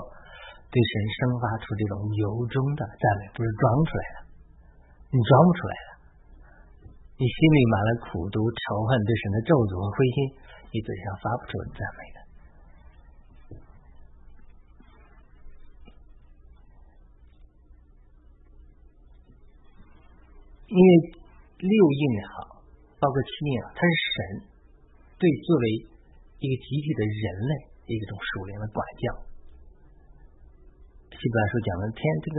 [0.74, 4.16] 对神生发出这种由衷的赞美，不是装出来的，
[5.14, 5.88] 你装不出来的。
[7.20, 10.16] 你心里满了苦毒、仇恨、对神的咒诅和灰心，
[10.74, 12.18] 你嘴上发不出赞美的。
[20.72, 20.90] 因为
[21.60, 22.64] 六印也好，
[22.96, 24.16] 包括七印啊，它是神
[25.20, 25.92] 对作为。
[26.42, 27.52] 一个集体的人类，
[27.86, 29.14] 一种属灵的管教。
[31.14, 32.38] 希伯来书讲的天，这个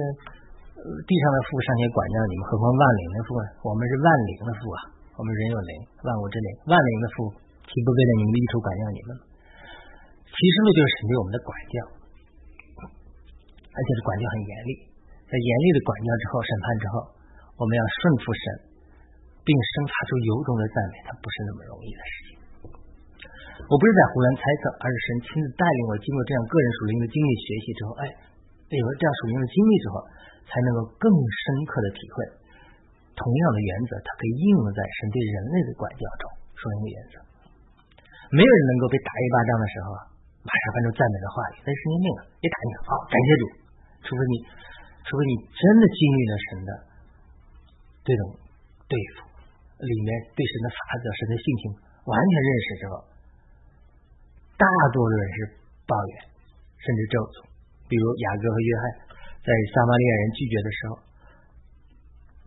[1.07, 3.47] 地上的父尚且管教你们，何况万灵的父呢？
[3.63, 4.79] 我们是万灵的父啊，
[5.15, 5.71] 我们人有灵，
[6.03, 7.31] 万物之灵，万灵的父
[7.63, 9.09] 岂不为了你们的益处管教你们？
[10.27, 11.75] 其实呢，就是神对我们的管教，
[13.71, 14.71] 而且是管教很严厉。
[15.31, 16.95] 在严厉的管教之后，审判之后，
[17.57, 18.45] 我们要顺服神，
[19.45, 22.29] 并生发出由衷的赞美，它不是那么容易的事情。
[23.69, 28.03] 我不是在胡乱猜测，而是神亲自带领我经过这样个人属灵的经历学习之后，哎，
[28.73, 29.95] 有了这样属灵的经历之后，
[30.49, 32.17] 才能够更深刻的体会
[33.13, 36.25] 同样的原则，它可以应用在神对人类的管教中。
[36.57, 37.15] 属灵的原则，
[38.33, 39.87] 没有人能够被打一巴掌的时候，
[40.41, 43.43] 马上翻出赞美的话语，那是神经病了，一打你好，感谢主。
[44.03, 44.35] 除非你，
[45.05, 46.71] 除非你真的经历了神的
[48.03, 48.23] 这种
[48.87, 49.27] 对付，
[49.79, 51.63] 里面对神的法则、神的性情
[52.05, 52.93] 完全认识之后。
[54.59, 55.37] 大多数人是
[55.83, 56.13] 抱怨，
[56.79, 57.35] 甚至咒诅。
[57.89, 58.83] 比如雅各和约翰
[59.43, 60.91] 在撒玛利亚人拒绝的时候，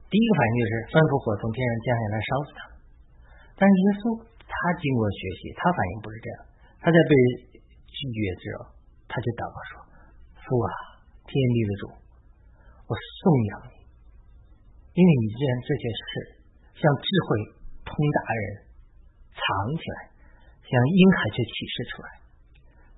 [0.08, 2.60] 第一个反应就是吩咐火从天上降下来烧死他。
[3.58, 4.02] 但是耶稣
[4.48, 6.38] 他经过学习，他反应不是这样。
[6.80, 7.12] 他在被
[7.84, 8.72] 拒绝之后，
[9.10, 9.72] 他就祷告说
[10.40, 10.68] ：“父啊，
[11.28, 11.82] 天地的主，
[12.88, 13.20] 我颂
[13.52, 13.75] 扬你，
[14.96, 16.02] 因为你既然这些事
[16.80, 17.28] 像智慧
[17.84, 18.44] 通达人
[19.36, 19.44] 藏
[19.76, 20.16] 起来。”
[20.66, 22.08] 像婴孩却启示出来，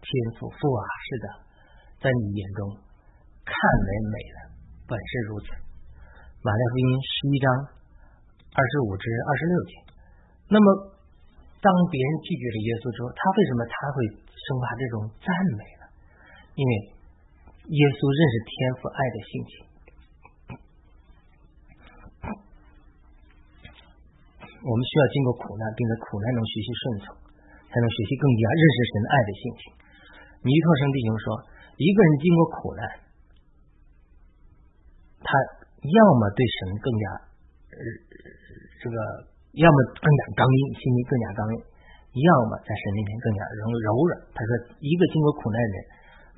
[0.00, 0.08] 天
[0.40, 1.26] 父父啊，是的，
[2.00, 2.80] 在你眼中
[3.44, 4.38] 看为美的，
[4.88, 5.52] 本是如此。
[6.40, 7.46] 马太福音十一章
[8.56, 9.72] 二十五至二十六节。
[10.48, 10.96] 那么，
[11.60, 13.96] 当别人拒绝了耶稣之后，他为什么他会
[14.32, 15.28] 生发这种赞
[15.60, 15.84] 美呢？
[16.56, 16.72] 因为
[17.68, 19.52] 耶稣认识天父爱的性情。
[24.68, 27.16] 我们需要经过苦难，并在苦难中学习顺从。
[27.68, 29.62] 才能学习更加认识神爱的性情。
[30.40, 31.24] 尼特生弟兄说，
[31.76, 32.82] 一个人经过苦难，
[35.20, 35.28] 他
[35.84, 37.04] 要么对神更加
[37.76, 37.80] 呃
[38.80, 38.96] 这个，
[39.52, 41.60] 要么更加刚硬，心里更加刚硬；
[42.24, 44.12] 要么在神面前更加柔柔软。
[44.32, 44.50] 他说，
[44.80, 45.76] 一个经过苦难的人，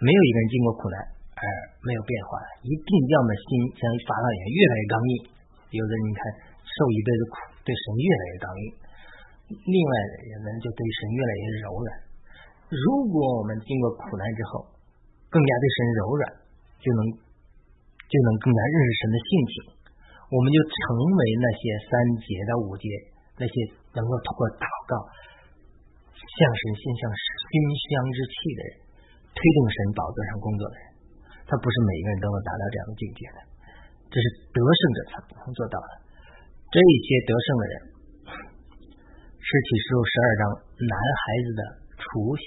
[0.03, 0.99] 没有一个人经过苦难
[1.39, 1.47] 而
[1.87, 3.47] 没有变化，一定要么心
[3.79, 5.15] 像法老一样越来越刚硬，
[5.79, 6.21] 有的人你看
[6.59, 8.65] 受一辈子苦，对神越来越刚硬。
[9.51, 11.89] 另外的人们就对神越来越柔软。
[12.71, 14.63] 如果我们经过苦难之后，
[15.27, 16.23] 更加对神柔软，
[16.79, 17.01] 就能
[18.07, 19.55] 就能更加认识神的性情，
[20.31, 21.91] 我们就成为那些三
[22.23, 22.87] 节到五节
[23.39, 23.55] 那些
[23.99, 24.95] 能够通过祷告
[26.15, 28.73] 向神献上馨香之气的人，
[29.35, 30.85] 推动神宝座上工作的人。
[31.51, 33.39] 他不是每一个人都能达到这样的境界的，
[34.07, 35.93] 这是得胜者才能做到的。
[36.71, 37.75] 这些得胜的人。
[39.51, 40.43] 是启示录十二章
[40.87, 41.63] 男孩子的
[41.99, 42.07] 雏
[42.39, 42.47] 形，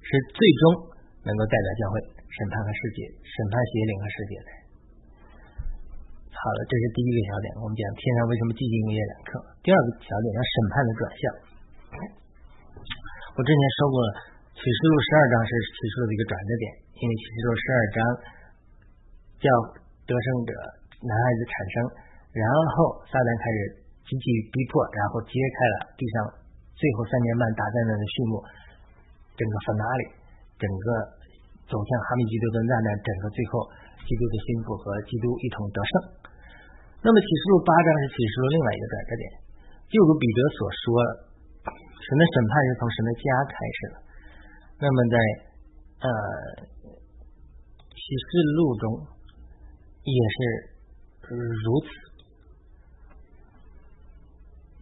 [0.00, 0.88] 是最终
[1.28, 4.48] 能够代表教会审判和世界、审判邪灵和世界的。
[6.32, 9.44] 好了，这是第一个小点，我们讲天上为什么寂静无夜两刻。
[9.60, 11.22] 第二个小点要审判的转向。
[13.36, 13.96] 我之前说过，
[14.56, 16.64] 启示录十二章是启示录的一个转折点，
[16.96, 17.98] 因为启示录十二章
[19.36, 19.46] 叫
[20.08, 20.52] 得胜者
[21.04, 21.76] 男孩子产生，
[22.34, 22.44] 然
[22.76, 23.80] 后撒旦开始。
[24.10, 26.26] 极其逼迫，然后揭开了地上
[26.74, 28.42] 最后三年半大灾难的序幕，
[29.38, 30.02] 整个法纳里，
[30.58, 30.86] 整个
[31.70, 33.70] 走向哈密基督的难难，整个最后
[34.02, 35.92] 基督的心腹和基督一同得胜。
[37.06, 39.24] 那么启示录八章是启示录另外一个转折点，
[39.94, 40.84] 就如彼得所说，
[41.70, 43.96] 神的审判是从神的家开始的。
[44.82, 45.16] 那么在
[46.02, 46.06] 呃
[47.94, 48.26] 启示
[48.58, 48.84] 录中
[50.02, 50.36] 也是
[51.62, 52.09] 如此。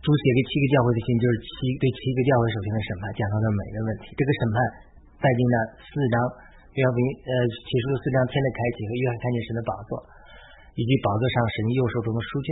[0.09, 4.17] 书写给七个教会的信，就是七对七个教会首先的审判，讲到了每个问题。
[4.17, 4.57] 这个审判
[5.21, 6.17] 带进了四章
[6.73, 10.01] 约翰呃启示录四章天的开启和约翰看见神的宝座，
[10.73, 12.49] 以及宝座上神右手中的书卷。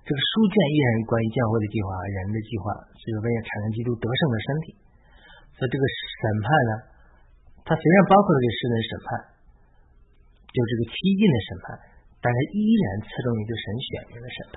[0.00, 4.66] 这个书卷依然关于教会的计划，人的计划是为了产生基督得胜的身体。
[5.60, 6.72] 所以这个审判呢，
[7.68, 9.08] 它虽然包括了这个世人审判，
[10.40, 11.76] 就这个七印的审判，
[12.24, 14.38] 但是依然侧重于对神选民的审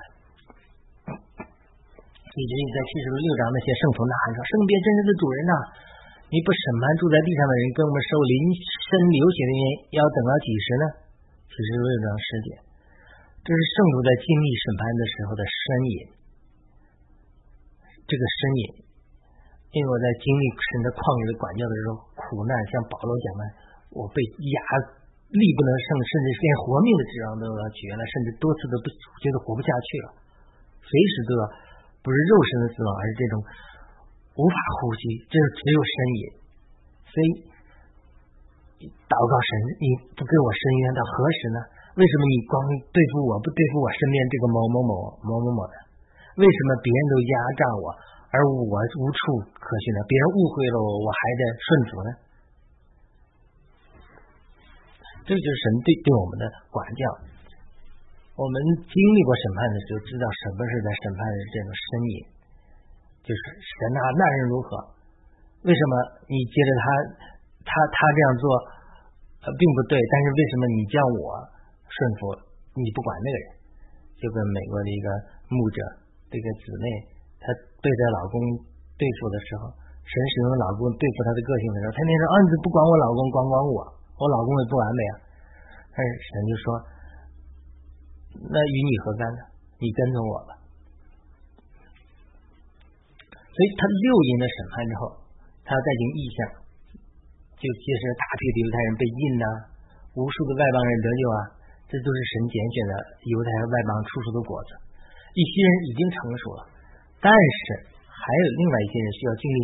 [2.36, 5.54] 以至于在七十六章，那些圣徒呐喊说：“圣别真实的主人呐，
[6.28, 9.62] 你不审判住在地上的人，跟我们受临身流血的人，
[9.96, 10.84] 要等到几时呢？”
[11.48, 12.48] 七十六章十节，
[13.42, 15.56] 这是圣徒在经历审判的时候的呻
[15.88, 15.96] 吟。
[18.06, 18.62] 这个呻吟，
[19.72, 23.42] 因为我在经历神的旷野管教的时候，苦难像保罗讲的，
[23.96, 24.58] 我被压
[25.32, 28.86] 力不能胜，甚至连活命的指望都要绝了，甚至多次都不
[29.18, 30.08] 觉得活不下去了，
[30.84, 31.42] 随时都要。
[32.02, 33.34] 不是肉身的死亡，而是这种
[34.38, 36.22] 无法呼吸，这是只有呻吟。
[37.08, 37.26] 所以
[39.10, 39.50] 祷告神，
[39.82, 41.58] 你不给我伸冤到何时呢？
[41.98, 42.54] 为什么你光
[42.94, 44.92] 对付我不对付我身边这个某某某
[45.26, 45.74] 某某某的？
[46.38, 47.84] 为什么别人都压榨我，
[48.30, 49.18] 而我无处
[49.58, 49.98] 可去呢？
[50.06, 52.10] 别人误会了我，我还得顺服呢？
[55.26, 57.02] 这就是神对对我们的管教。
[58.38, 58.54] 我们
[58.86, 62.14] 经历过审判的时候，知道什么是在审判的这种呻吟，
[63.26, 64.78] 就是神啊，那人如何？
[65.66, 65.92] 为什么
[66.30, 66.86] 你接着他，
[67.66, 68.44] 他他这样做
[69.42, 71.34] 呃并不对，但是为什么你叫我
[71.90, 72.30] 顺服，
[72.78, 73.46] 你不管那个人？
[74.22, 75.06] 就跟美国的一个
[75.50, 75.78] 牧者，
[76.30, 76.86] 这个姊妹，
[77.42, 77.50] 她
[77.82, 78.38] 对待老公
[78.94, 79.66] 对付的时候，
[80.06, 83.82] 神使用老公对付她的个性的时候，天天说啊你不管我老公，管管我，
[84.14, 85.14] 我老公也不完美啊，
[85.90, 86.78] 但是神就说。
[88.38, 89.40] 那与你何干呢？
[89.82, 90.54] 你跟着我吧。
[93.34, 95.02] 所以他六印的审判之后，
[95.66, 96.38] 他要再行异象，
[97.58, 99.46] 就揭示了大批的犹太人被印呐，
[100.14, 101.38] 无数的外邦人得救啊，
[101.90, 102.92] 这都是神拣选的
[103.26, 104.70] 犹太外邦出熟的果子。
[105.34, 106.60] 一些人已经成熟了，
[107.18, 109.58] 但是还有另外一些人需要经历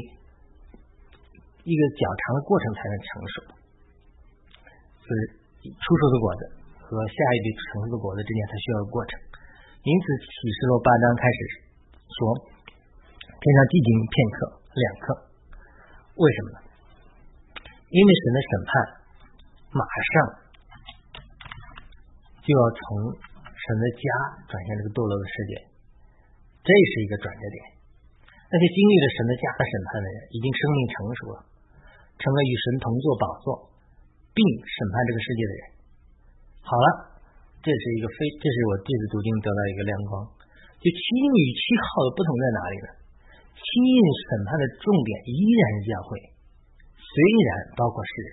[1.71, 3.35] 一个较长的过程才能成熟，
[5.07, 5.19] 就是
[5.71, 6.43] 出熟的果子。
[6.94, 9.12] 和下一句成熟的果子之间，它需要过程。
[9.83, 11.38] 因此，启示录八章开始
[12.14, 12.18] 说
[13.26, 14.38] ：“天上寂静片刻，
[14.70, 15.07] 两刻。”
[16.16, 16.59] 为什么呢？
[17.90, 18.70] 因为神的审判
[19.74, 20.12] 马上
[22.46, 22.80] 就要从
[23.18, 24.02] 神的家
[24.46, 25.52] 转向这个堕落的世界，
[26.62, 27.59] 这是一个转折点。
[28.46, 31.37] 那些经历了神的家的审判的人，已经生命成熟了，
[32.22, 33.46] 成了与神同坐宝座，
[34.30, 35.74] 并审判这个世界的人。
[36.64, 36.87] 好了，
[37.61, 40.12] 这是一个非，这是我这次读经得到一个亮光。
[40.81, 42.88] 就七印与七号的不同在哪里呢？
[43.53, 46.09] 七印审判的重点依然是教会，
[46.96, 48.12] 虽然包括世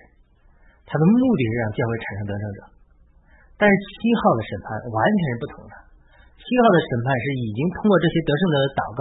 [0.88, 2.60] 它的目的是让教会产生得胜者。
[3.60, 5.74] 但是七号的审判完全是不同的。
[6.40, 9.00] 七号的审判是已经通过这些得胜者的祷告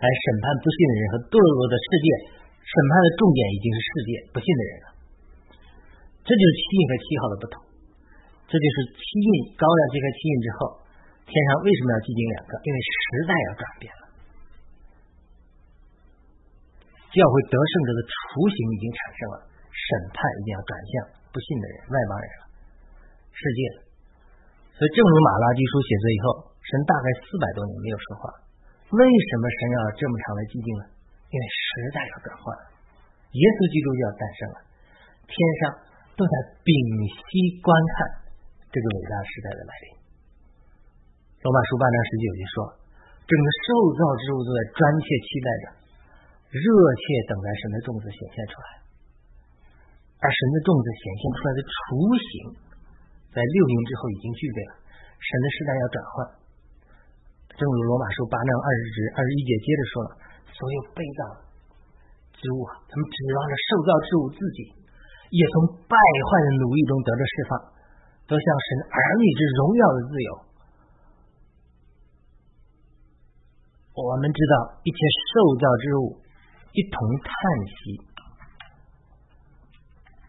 [0.00, 2.08] 来审判不信的人和堕落的世界，
[2.64, 4.86] 审判的重点已经是世界不信的人了。
[6.24, 7.54] 这就是七印和七号的不同。
[8.50, 10.82] 这就是七印高亮揭开七印之后，
[11.22, 12.52] 天上为什么要寂静两个？
[12.66, 14.02] 因为时代要转变了，
[17.14, 19.36] 教会得胜者的雏形已经产生了，
[19.70, 20.90] 审判一定要转向
[21.30, 22.26] 不信的人、外邦人，
[23.30, 23.60] 世界。
[24.74, 26.26] 所以，正如马拉基书写作以后，
[26.58, 28.34] 神大概四百多年没有说话，
[28.98, 30.90] 为什么神要这么长的寂静呢？
[31.30, 32.42] 因为时代要转换，
[33.30, 34.56] 耶稣基督就要诞生了，
[35.30, 35.86] 天上
[36.18, 36.34] 都在
[36.66, 36.74] 屏
[37.30, 38.19] 息观看。
[38.70, 39.86] 这个伟大时代的来临，
[41.42, 42.54] 罗马书八章十九节说，
[43.26, 43.66] 整个受
[43.98, 45.64] 造之物都在专切期待着，
[46.54, 46.62] 热
[46.94, 48.68] 切等待神的种子显现出来，
[50.22, 51.74] 而神的种子显现出来的雏
[52.14, 52.32] 形，
[53.34, 54.72] 在六年之后已经具备了。
[55.18, 56.14] 神的时代要转换，
[57.58, 60.10] 正如罗马书八章二十节二十一节接着说了，
[60.46, 61.20] 所有被造
[62.38, 64.58] 之物，他们指望着受造之物自己，
[65.34, 67.79] 也从败坏的奴役中得到释放。
[68.30, 70.30] 都像神儿女之荣耀的自由。
[73.90, 74.54] 我们知道
[74.86, 74.98] 一切
[75.34, 76.22] 受造之物
[76.70, 76.94] 一同
[77.26, 77.34] 叹
[77.66, 77.98] 息，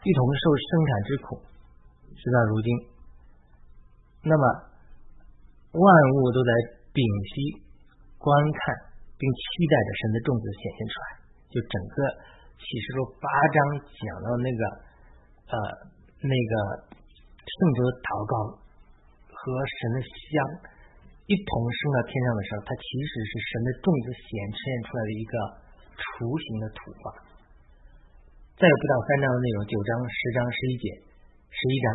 [0.02, 1.38] 一同受生产之苦，
[2.18, 2.68] 直到如今。
[4.26, 4.43] 那么
[5.78, 5.86] 万
[6.18, 6.52] 物都在
[6.89, 7.62] 屏息
[8.18, 8.60] 观看，
[9.14, 11.08] 并期待着神的种子显现出来。
[11.54, 11.97] 就整个
[12.58, 14.62] 启示录八章讲到那个
[15.54, 15.56] 呃
[16.26, 16.54] 那个
[17.60, 18.34] 圣徒的祷告
[19.28, 20.32] 和神的香。
[21.30, 25.34] 一同升到天上的时候，它其实是神的种子显现出来的一个
[25.95, 27.04] 雏形的图画。
[28.60, 30.86] 再有不到三章的内容，九章、十章、十一节、
[31.47, 31.86] 十一章，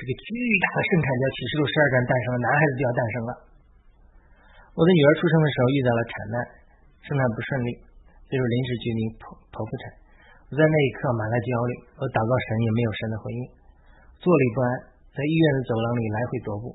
[0.00, 0.28] 这个巨
[0.64, 3.30] 大的盛产叫启示录十二章诞生了，男孩子就要诞生了。
[4.72, 6.36] 我的女儿出生的时候遇到了产难，
[7.04, 7.70] 生产不顺利，
[8.24, 10.00] 最后临时决定剖剖腹产。
[10.48, 13.42] 我在那一刻满了焦虑，我祷告神也没有神的回应，
[14.22, 14.66] 坐立不安，
[15.10, 16.70] 在医院的走廊里来回踱步，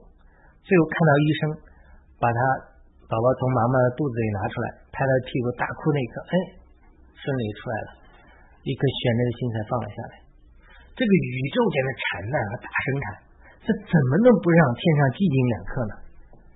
[0.67, 1.41] 最后看到医生。
[2.17, 2.39] 把他
[3.05, 6.33] 宝宝从妈妈的肚子里拿出来，拍他屁股大哭那一刻，哎，
[7.13, 7.89] 顺利出来了，
[8.65, 10.13] 一颗悬着的心才放了下来。
[10.97, 12.01] 这个宇宙间的产
[12.33, 13.05] 难和大生产，
[13.61, 15.93] 这怎么能不让天上寂静两刻呢？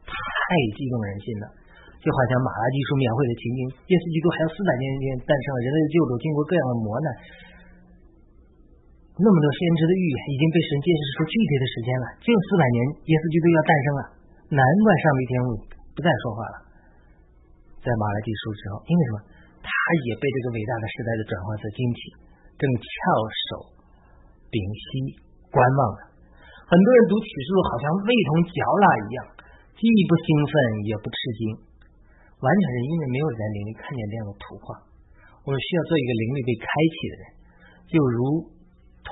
[0.09, 0.41] 太
[0.73, 1.45] 激动人心了，
[2.01, 7.07] 就好像马拉基书描绘的情景：耶稣基督还有四百年前诞生了，人类的救主经过各样的磨难，
[9.21, 14.01] 那么多先知的预言已经被神揭示出具体的时间了，就四百年，耶稣基督要诞生了。
[14.49, 15.47] 难怪上帝天父
[15.93, 16.55] 不再说话了，
[17.85, 19.17] 在马来基书之后，因为什么？
[19.61, 19.69] 他
[20.09, 22.01] 也被这个伟大的时代的转换所惊奇，
[22.57, 22.89] 正翘
[23.45, 23.49] 首
[24.49, 25.21] 屏息
[25.53, 26.01] 观望着。
[26.65, 29.17] 很多人读启示录好像味同嚼蜡一样，
[29.77, 30.53] 既不兴奋
[30.89, 31.41] 也不吃惊，
[32.41, 34.81] 完全是因为没有在灵里看见这样的图画。
[35.45, 37.23] 我们需要做一个灵力被开启的人，
[37.85, 38.19] 就如
[39.03, 39.11] 同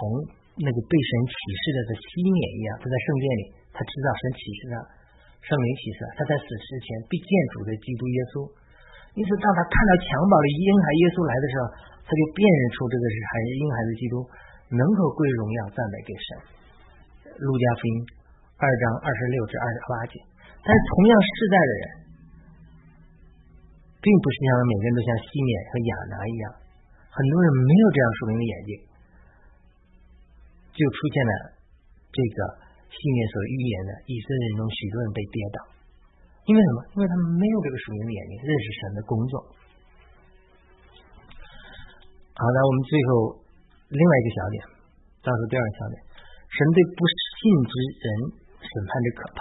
[0.60, 4.76] 那个被神启示的的西缅一样，他在圣殿里，他知道神启示他。
[5.40, 8.44] 圣灵启示，他在死之前必见主的基督耶稣。
[9.16, 11.64] 因此，当他看到襁褓里婴孩耶稣来的时候，
[12.04, 14.16] 他就辨认出这个是孩婴孩的基督，
[14.76, 16.28] 能够归荣耀赞美给神。
[17.40, 17.94] 路加福音
[18.60, 20.20] 二章二十六至二十八节。
[20.60, 21.84] 但是，同样世代的人，
[24.04, 26.44] 并不是像每个人都像西缅和亚拿一样，
[27.16, 28.72] 很多人没有这样属灵的眼睛，
[30.80, 31.34] 就出现了
[32.16, 32.72] 这个。
[32.90, 35.58] 信念所预言的以色列人中许多人被跌倒，
[36.50, 36.78] 因为什么？
[36.98, 39.34] 因为他们没有这个属灵的眼睛，认识神的工作。
[42.34, 43.10] 好那，我们最后
[43.94, 44.58] 另外一个小点，
[45.22, 45.96] 倒数第二个小点，
[46.50, 48.06] 神对不信之人
[48.58, 49.40] 审判之可怕。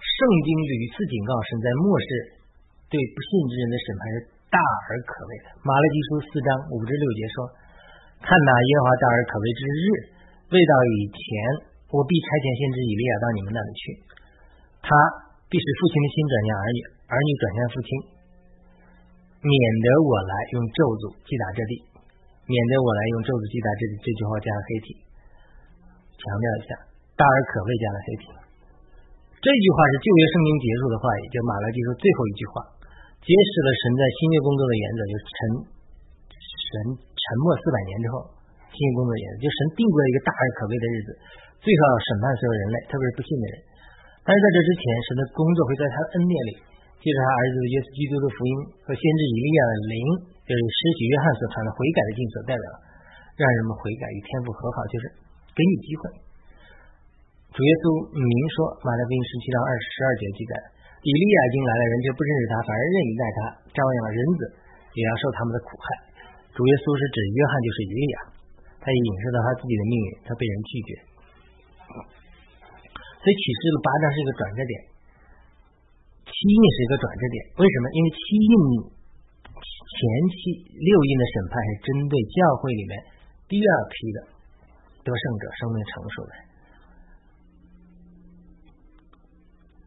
[0.00, 0.16] 圣
[0.48, 2.08] 经屡次警告神在末世
[2.88, 4.16] 对不信之人的审判是
[4.48, 4.56] 大
[4.88, 5.60] 而可畏的。
[5.60, 7.36] 马拉基书四章五至六节说
[8.22, 9.84] ：“看哪，耶和华大而可畏之日
[10.54, 11.20] 未到以前。”
[11.92, 13.82] 我必差遣先知以利亚到你们那里去，
[14.80, 14.88] 他
[15.52, 17.88] 必使父亲的心转向儿女，儿女转向父亲，
[19.44, 19.54] 免
[19.84, 21.84] 得我来用咒诅击打这地，
[22.48, 23.94] 免得我来用咒诅击打这地。
[24.00, 24.88] 这句话加了黑体，
[26.16, 26.70] 强调一下，
[27.12, 28.24] 大而可畏加了黑体。
[29.44, 32.64] 这句话是旧约圣经结束的话也，就马拉基书最后一句话，
[33.20, 35.36] 揭示了神在新约工作的原则，就是沉
[36.32, 36.72] 神
[37.22, 38.26] 沉默四百年之后，
[38.74, 41.08] 新工作也，就神定过了一个大而可畏的日子。
[41.62, 43.54] 最少要审判所有人类，特别是不信的人。
[44.26, 46.52] 但是在这之前，神的工作会在他的恩典里，
[46.98, 48.52] 借着他儿子耶稣基督的福音
[48.82, 49.96] 和先知以利亚的灵，
[50.42, 52.66] 就是施洗约翰所传的悔改的经所代表，
[53.38, 55.04] 让人们悔改与天父和好，就是
[55.54, 56.02] 给你机会。
[57.54, 60.52] 主耶稣明说，马太福音十七章二十二节记载，
[61.04, 63.38] 以利亚已经来了，人却不认识他，反而任意待他，
[63.70, 64.40] 照样人子
[64.96, 65.86] 也要受他们的苦害。
[66.52, 68.16] 主耶稣是指约翰就是以利亚，
[68.76, 70.90] 他也影射到他自己的命运，他被人拒绝。
[73.22, 74.74] 所以启示录八章是一个转折点，
[76.26, 77.36] 七印是一个转折点。
[77.56, 77.84] 为什么？
[77.94, 78.54] 因为七印
[79.62, 80.00] 前
[80.34, 80.40] 期
[80.74, 82.92] 六印的审判是针对教会里面
[83.46, 84.18] 第二批的
[85.06, 86.32] 得胜者生命成熟的，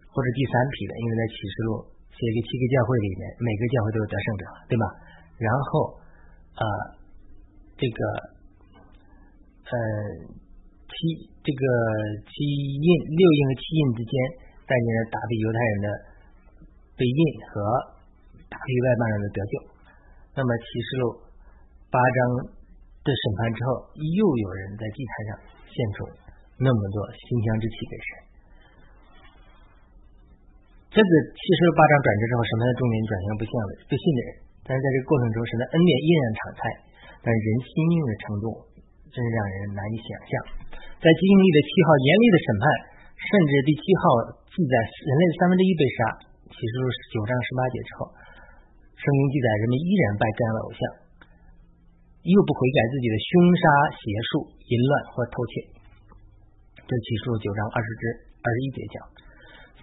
[0.08, 0.92] 或者第三批的。
[0.96, 1.70] 因为在启示录
[2.10, 4.86] 写给七个教会里面，每个教会都有得胜者，对吧？
[5.36, 6.00] 然后
[6.56, 6.64] 啊，
[7.78, 8.00] 这个
[9.72, 9.76] 呃。
[10.86, 10.96] 七
[11.44, 11.64] 这个
[12.24, 12.88] 七印
[13.20, 14.16] 六印和七印之间，
[14.64, 15.88] 带领着大批犹太人的
[16.96, 17.20] 被印
[17.52, 17.52] 和
[18.48, 19.54] 大批外邦人的得救。
[20.40, 21.04] 那么启示录
[21.92, 22.18] 八章
[23.04, 25.30] 的审判之后，又有人在祭坛上
[25.68, 26.08] 献出
[26.64, 28.08] 那么多馨香之气给神。
[30.96, 34.32] 这个启示录八章转折之后，审判的重点转向不信的不信的人。
[34.66, 36.62] 但是在这个过程中，神的恩典依然常在，
[37.22, 38.46] 但人心硬的程度
[39.14, 40.34] 真是让人难以想象。
[40.98, 42.66] 在经历的七号严厉的审判，
[43.14, 44.04] 甚至第七号
[44.50, 46.00] 记载人类的三分之一被杀，
[46.50, 48.10] 启示录九章十八节之后，
[48.98, 50.80] 圣经记载人们依然拜这样的偶像，
[52.26, 53.30] 又不悔改自己的凶
[53.62, 54.02] 杀、邪
[54.34, 55.54] 术、淫乱或偷窃。
[56.90, 58.02] 这启示录九章二十至
[58.42, 58.98] 二十一节讲，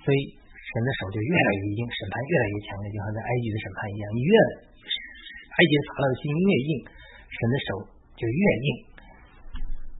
[0.02, 4.32] 所以神的手就越来越硬，审判越来越强烈，就像在埃及的审判一样，你越
[5.52, 6.70] 埃及法老的心越硬，
[7.28, 7.68] 神的手
[8.16, 8.68] 就越硬。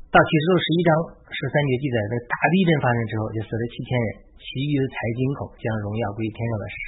[0.08, 0.90] 到启示录十一章
[1.28, 6.80] 十三节记载，在大地震发生之后，就死了七千人，其余的财金口将荣耀归天上的神。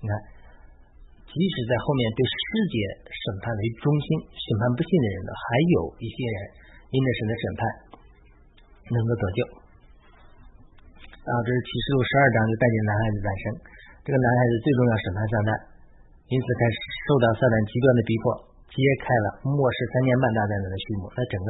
[0.00, 0.14] 你看。
[1.30, 2.34] 即使在后面对世
[2.74, 2.74] 界
[3.06, 5.46] 审判为中心，审判不信的人呢，还
[5.78, 6.38] 有一些人
[6.90, 7.60] 因着神的审判
[8.90, 9.38] 能够得救。
[11.22, 13.44] 啊，这是启示录十二章就带进男孩子诞生，
[14.02, 15.50] 这个男孩子最终要审判撒旦，
[16.30, 16.76] 因此开始
[17.10, 18.24] 受到撒旦极端的逼迫，
[18.70, 21.10] 揭开了末世三年半大战的序幕。
[21.10, 21.48] 那整个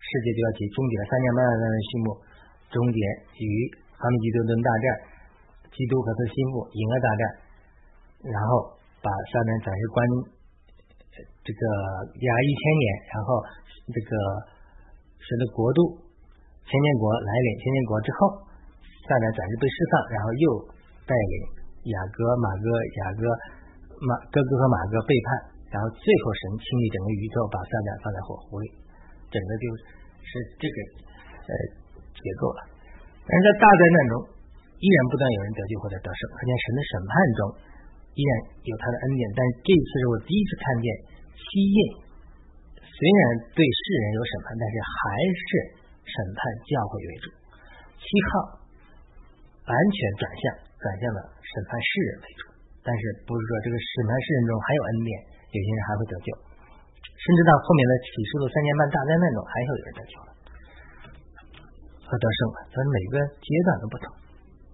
[0.00, 2.06] 世界就要结终结了，三年半大战的序幕
[2.72, 2.98] 终结
[3.38, 3.46] 与
[3.94, 4.86] 哈密基多顿大战，
[5.70, 7.22] 基督和他心腹赢了大战，
[8.32, 8.80] 然后。
[9.02, 9.98] 把撒旦暂时关
[11.18, 11.62] 这个
[12.22, 13.34] 压一千年，然后
[13.90, 14.14] 这个
[15.18, 15.98] 使得国度
[16.70, 18.46] 千年国来临，千年国之后，
[19.10, 20.46] 撒旦暂时被释放，然后又
[21.02, 21.34] 带领
[21.90, 23.22] 雅各、马哥、雅各、
[24.02, 25.26] 马哥哥和马哥背叛，
[25.70, 28.66] 然后最后神清理整个宇宙，把撒旦放在火湖里，
[29.30, 29.64] 整个就
[30.26, 30.76] 是这个
[31.46, 31.52] 呃
[32.10, 32.60] 结构了。
[33.22, 34.14] 但是在大灾难中，
[34.82, 37.40] 依然不断有人得救或者得胜，可见神的审判中。
[38.12, 38.32] 依然
[38.68, 40.86] 有他的恩典，但这次是我第一次看见
[41.32, 41.78] 七印，
[42.76, 43.22] 虽然
[43.56, 45.00] 对世人有审判，但是还
[45.32, 45.48] 是
[46.04, 47.32] 审判教会为主。
[47.96, 48.60] 七号
[49.64, 50.42] 完全转向，
[50.76, 52.51] 转向了审判世人为主。
[52.82, 55.10] 但是不是说这个审判世人中还有恩典，
[55.54, 56.28] 有些人还会得救，
[57.14, 60.30] 甚至到后面的启示录三年半大灾难中，还会有人得救了
[62.02, 62.58] 和得胜了。
[62.74, 64.06] 所以每个阶段都不同。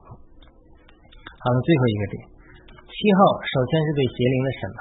[0.08, 2.16] 好，最后一个点。
[2.88, 4.80] 七号首先是对邪灵的审判，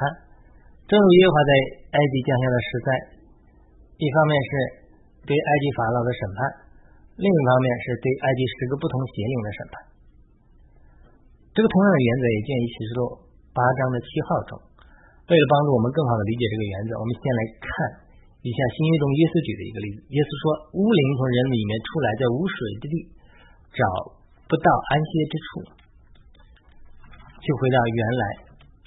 [0.88, 1.52] 正如耶和华在
[1.94, 2.90] 埃及降下的十灾，
[4.00, 4.50] 一方面是
[5.28, 6.40] 对埃及法老的审判，
[7.20, 9.76] 另一方面是对埃及十个不同邪灵的审判。
[11.58, 13.01] 这个同样的原则也见于启示录
[13.49, 14.62] 八章的七号中。
[15.26, 17.68] 为了帮助我们更好的理解这个原则，我们先来看
[18.45, 20.05] 一下新约中耶稣举的一个例子。
[20.14, 20.43] 耶稣说
[20.78, 22.95] ：“乌灵从人里面出来，在无水之地
[23.74, 23.82] 找
[24.45, 25.49] 不到安歇之处。”
[27.41, 28.24] 就回到原来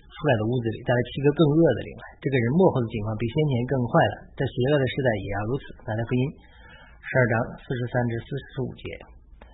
[0.06, 2.22] 出来的屋子里，带来七个更恶的灵来。
[2.22, 4.30] 这个人幕后的情况比先前更坏了。
[4.38, 5.74] 在邪恶的时代也要如此。
[5.90, 6.22] 拿来福音
[7.02, 7.34] 十二章
[7.66, 8.94] 四十三至四十五节，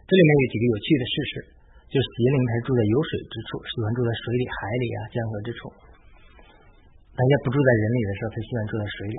[0.04, 1.32] 这里面有几个有趣的事实：
[1.86, 5.60] 就是邪灵它住在有水之处，喜欢住在水里、海里啊、江河之处；
[7.14, 9.16] 大家不住在人里的时候，他喜欢住在水里。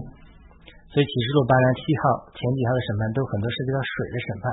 [0.87, 4.45] 所以启示录八章七号前几号的审判都很多涉及到水的审判。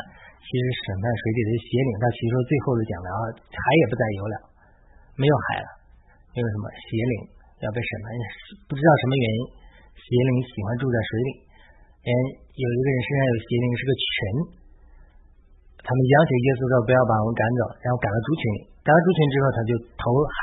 [0.44, 4.34] 其实审判水里的邪灵，到启示录最后的讲了啊，海也不再有了。
[5.16, 5.68] 没有海了，
[6.34, 6.68] 因为什么？
[6.74, 7.14] 邪灵
[7.62, 8.06] 要被审判，
[8.68, 9.40] 不知道什么原因，
[9.94, 11.30] 邪灵喜欢住在水里。
[12.04, 12.10] 嗯，
[12.60, 14.10] 有一个人身上有邪灵，是个群，
[15.84, 20.40] 他们要求耶稣说不要把我们赶走，然后赶到猪群里，赶到猪群之后，他就投海，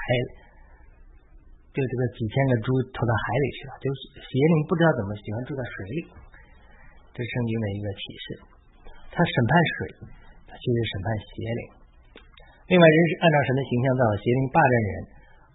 [1.74, 3.72] 就这个几千个猪投到海里去了。
[3.82, 6.00] 就是邪灵不知道怎么喜欢住在水里，
[7.18, 8.26] 这是圣经的一个启示。
[9.10, 9.78] 他审判水，
[10.46, 11.62] 他就是审判邪灵。
[12.70, 14.92] 另外，人是按照神的形象造，邪灵霸占人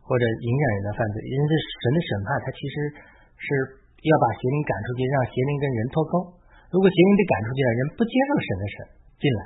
[0.03, 2.75] 或者影响人的犯罪，因此神的审判，他其实
[3.39, 3.47] 是
[4.03, 6.15] 要把邪灵赶出去，让邪灵跟人脱钩。
[6.75, 8.77] 如果邪灵被赶出去了，人不接受神的神
[9.17, 9.43] 进来，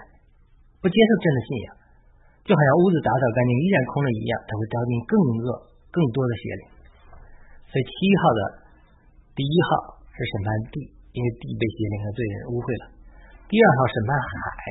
[0.80, 1.68] 不接受真的信仰，
[2.48, 5.14] 就好像屋子打扫干净依然空了一样，他会招进更
[5.44, 5.46] 恶、
[5.92, 6.62] 更多的邪灵。
[7.68, 8.40] 所以七号的
[9.36, 10.76] 第一号是审判地，
[11.12, 12.84] 因为地被邪灵和罪人污秽了；
[13.46, 14.64] 第二号审判海，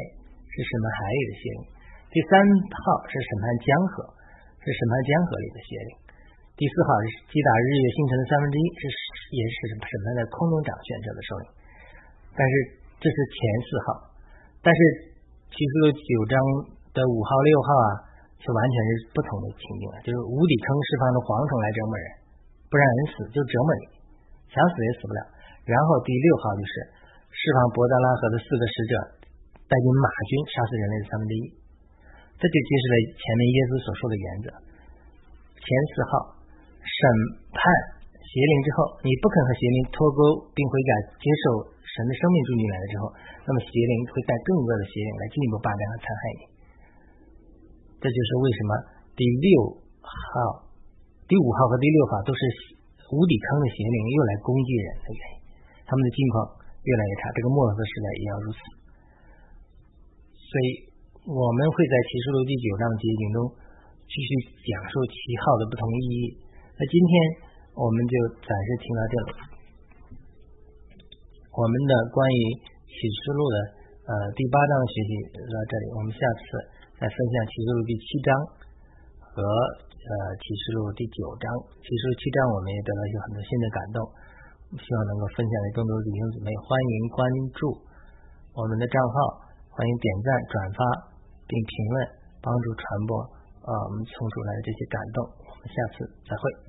[0.50, 1.62] 是审判海里的邪灵。
[2.10, 2.34] 第三
[2.74, 4.02] 号是审判江河，
[4.66, 5.92] 是审判江河里的邪灵；
[6.58, 8.84] 第四号是击打日月星辰的三分之一，是
[9.38, 11.46] 也是审判在空中掌权者的手里。
[12.34, 12.54] 但是
[12.98, 13.88] 这是前四号，
[14.66, 14.80] 但是
[15.50, 16.36] 其实九章
[16.94, 17.88] 的五号、六号啊，
[18.40, 19.96] 是完全是不同的情境了。
[20.06, 22.06] 就是无底坑释放的蝗虫来折磨人，
[22.70, 23.84] 不让人死就折磨你，
[24.48, 25.22] 想死也死不了。
[25.68, 26.74] 然后第六号就是
[27.34, 28.94] 释放伯达拉河的四个使者
[29.68, 31.44] 带进马军，杀死人类的三分之一。
[32.40, 34.48] 这就揭示了前面耶稣所说的原则：
[35.60, 36.40] 前四号
[36.80, 36.98] 审
[37.52, 37.60] 判
[38.16, 40.20] 邪灵之后，你不肯和邪灵脱钩
[40.56, 41.46] 并悔改接受
[41.96, 43.04] 神的生命住进来了之后，
[43.46, 46.42] 那么邪灵会带更恶的邪灵来进一步霸占和残害你。
[48.02, 48.72] 这就是为什么
[49.18, 49.50] 第六
[50.00, 50.70] 号、
[51.26, 52.42] 第五号和第六号都是
[53.10, 55.36] 无底坑的邪灵又来攻击人的原因。
[55.84, 56.36] 他们的境况
[56.86, 58.60] 越来越差，这个末世时代也要如此。
[60.36, 60.90] 所以。
[61.30, 63.38] 我们会在启示录第九章节经中
[64.08, 64.30] 继续
[64.66, 65.14] 讲述七
[65.46, 66.42] 号的不同意义。
[66.74, 67.12] 那今天
[67.76, 69.59] 我们就暂时听到这里。
[71.50, 72.42] 我们的关于
[72.86, 73.58] 启示录的
[74.06, 76.46] 呃第八章学习到这里，我们下次
[76.94, 78.30] 再分享启示录第七章
[79.18, 81.50] 和呃启示录第九章。
[81.82, 83.98] 启示录七章我们也得到一些很多新的感动，
[84.78, 86.54] 希望能够分享给更多的弟兄姊妹。
[86.70, 87.20] 欢迎关
[87.58, 87.62] 注
[88.54, 89.18] 我们的账号，
[89.74, 90.80] 欢迎点赞、转发
[91.50, 91.98] 并评论，
[92.46, 93.12] 帮助传播
[93.66, 95.18] 啊我们从主来的这些感动。
[95.50, 96.69] 我们下次再会。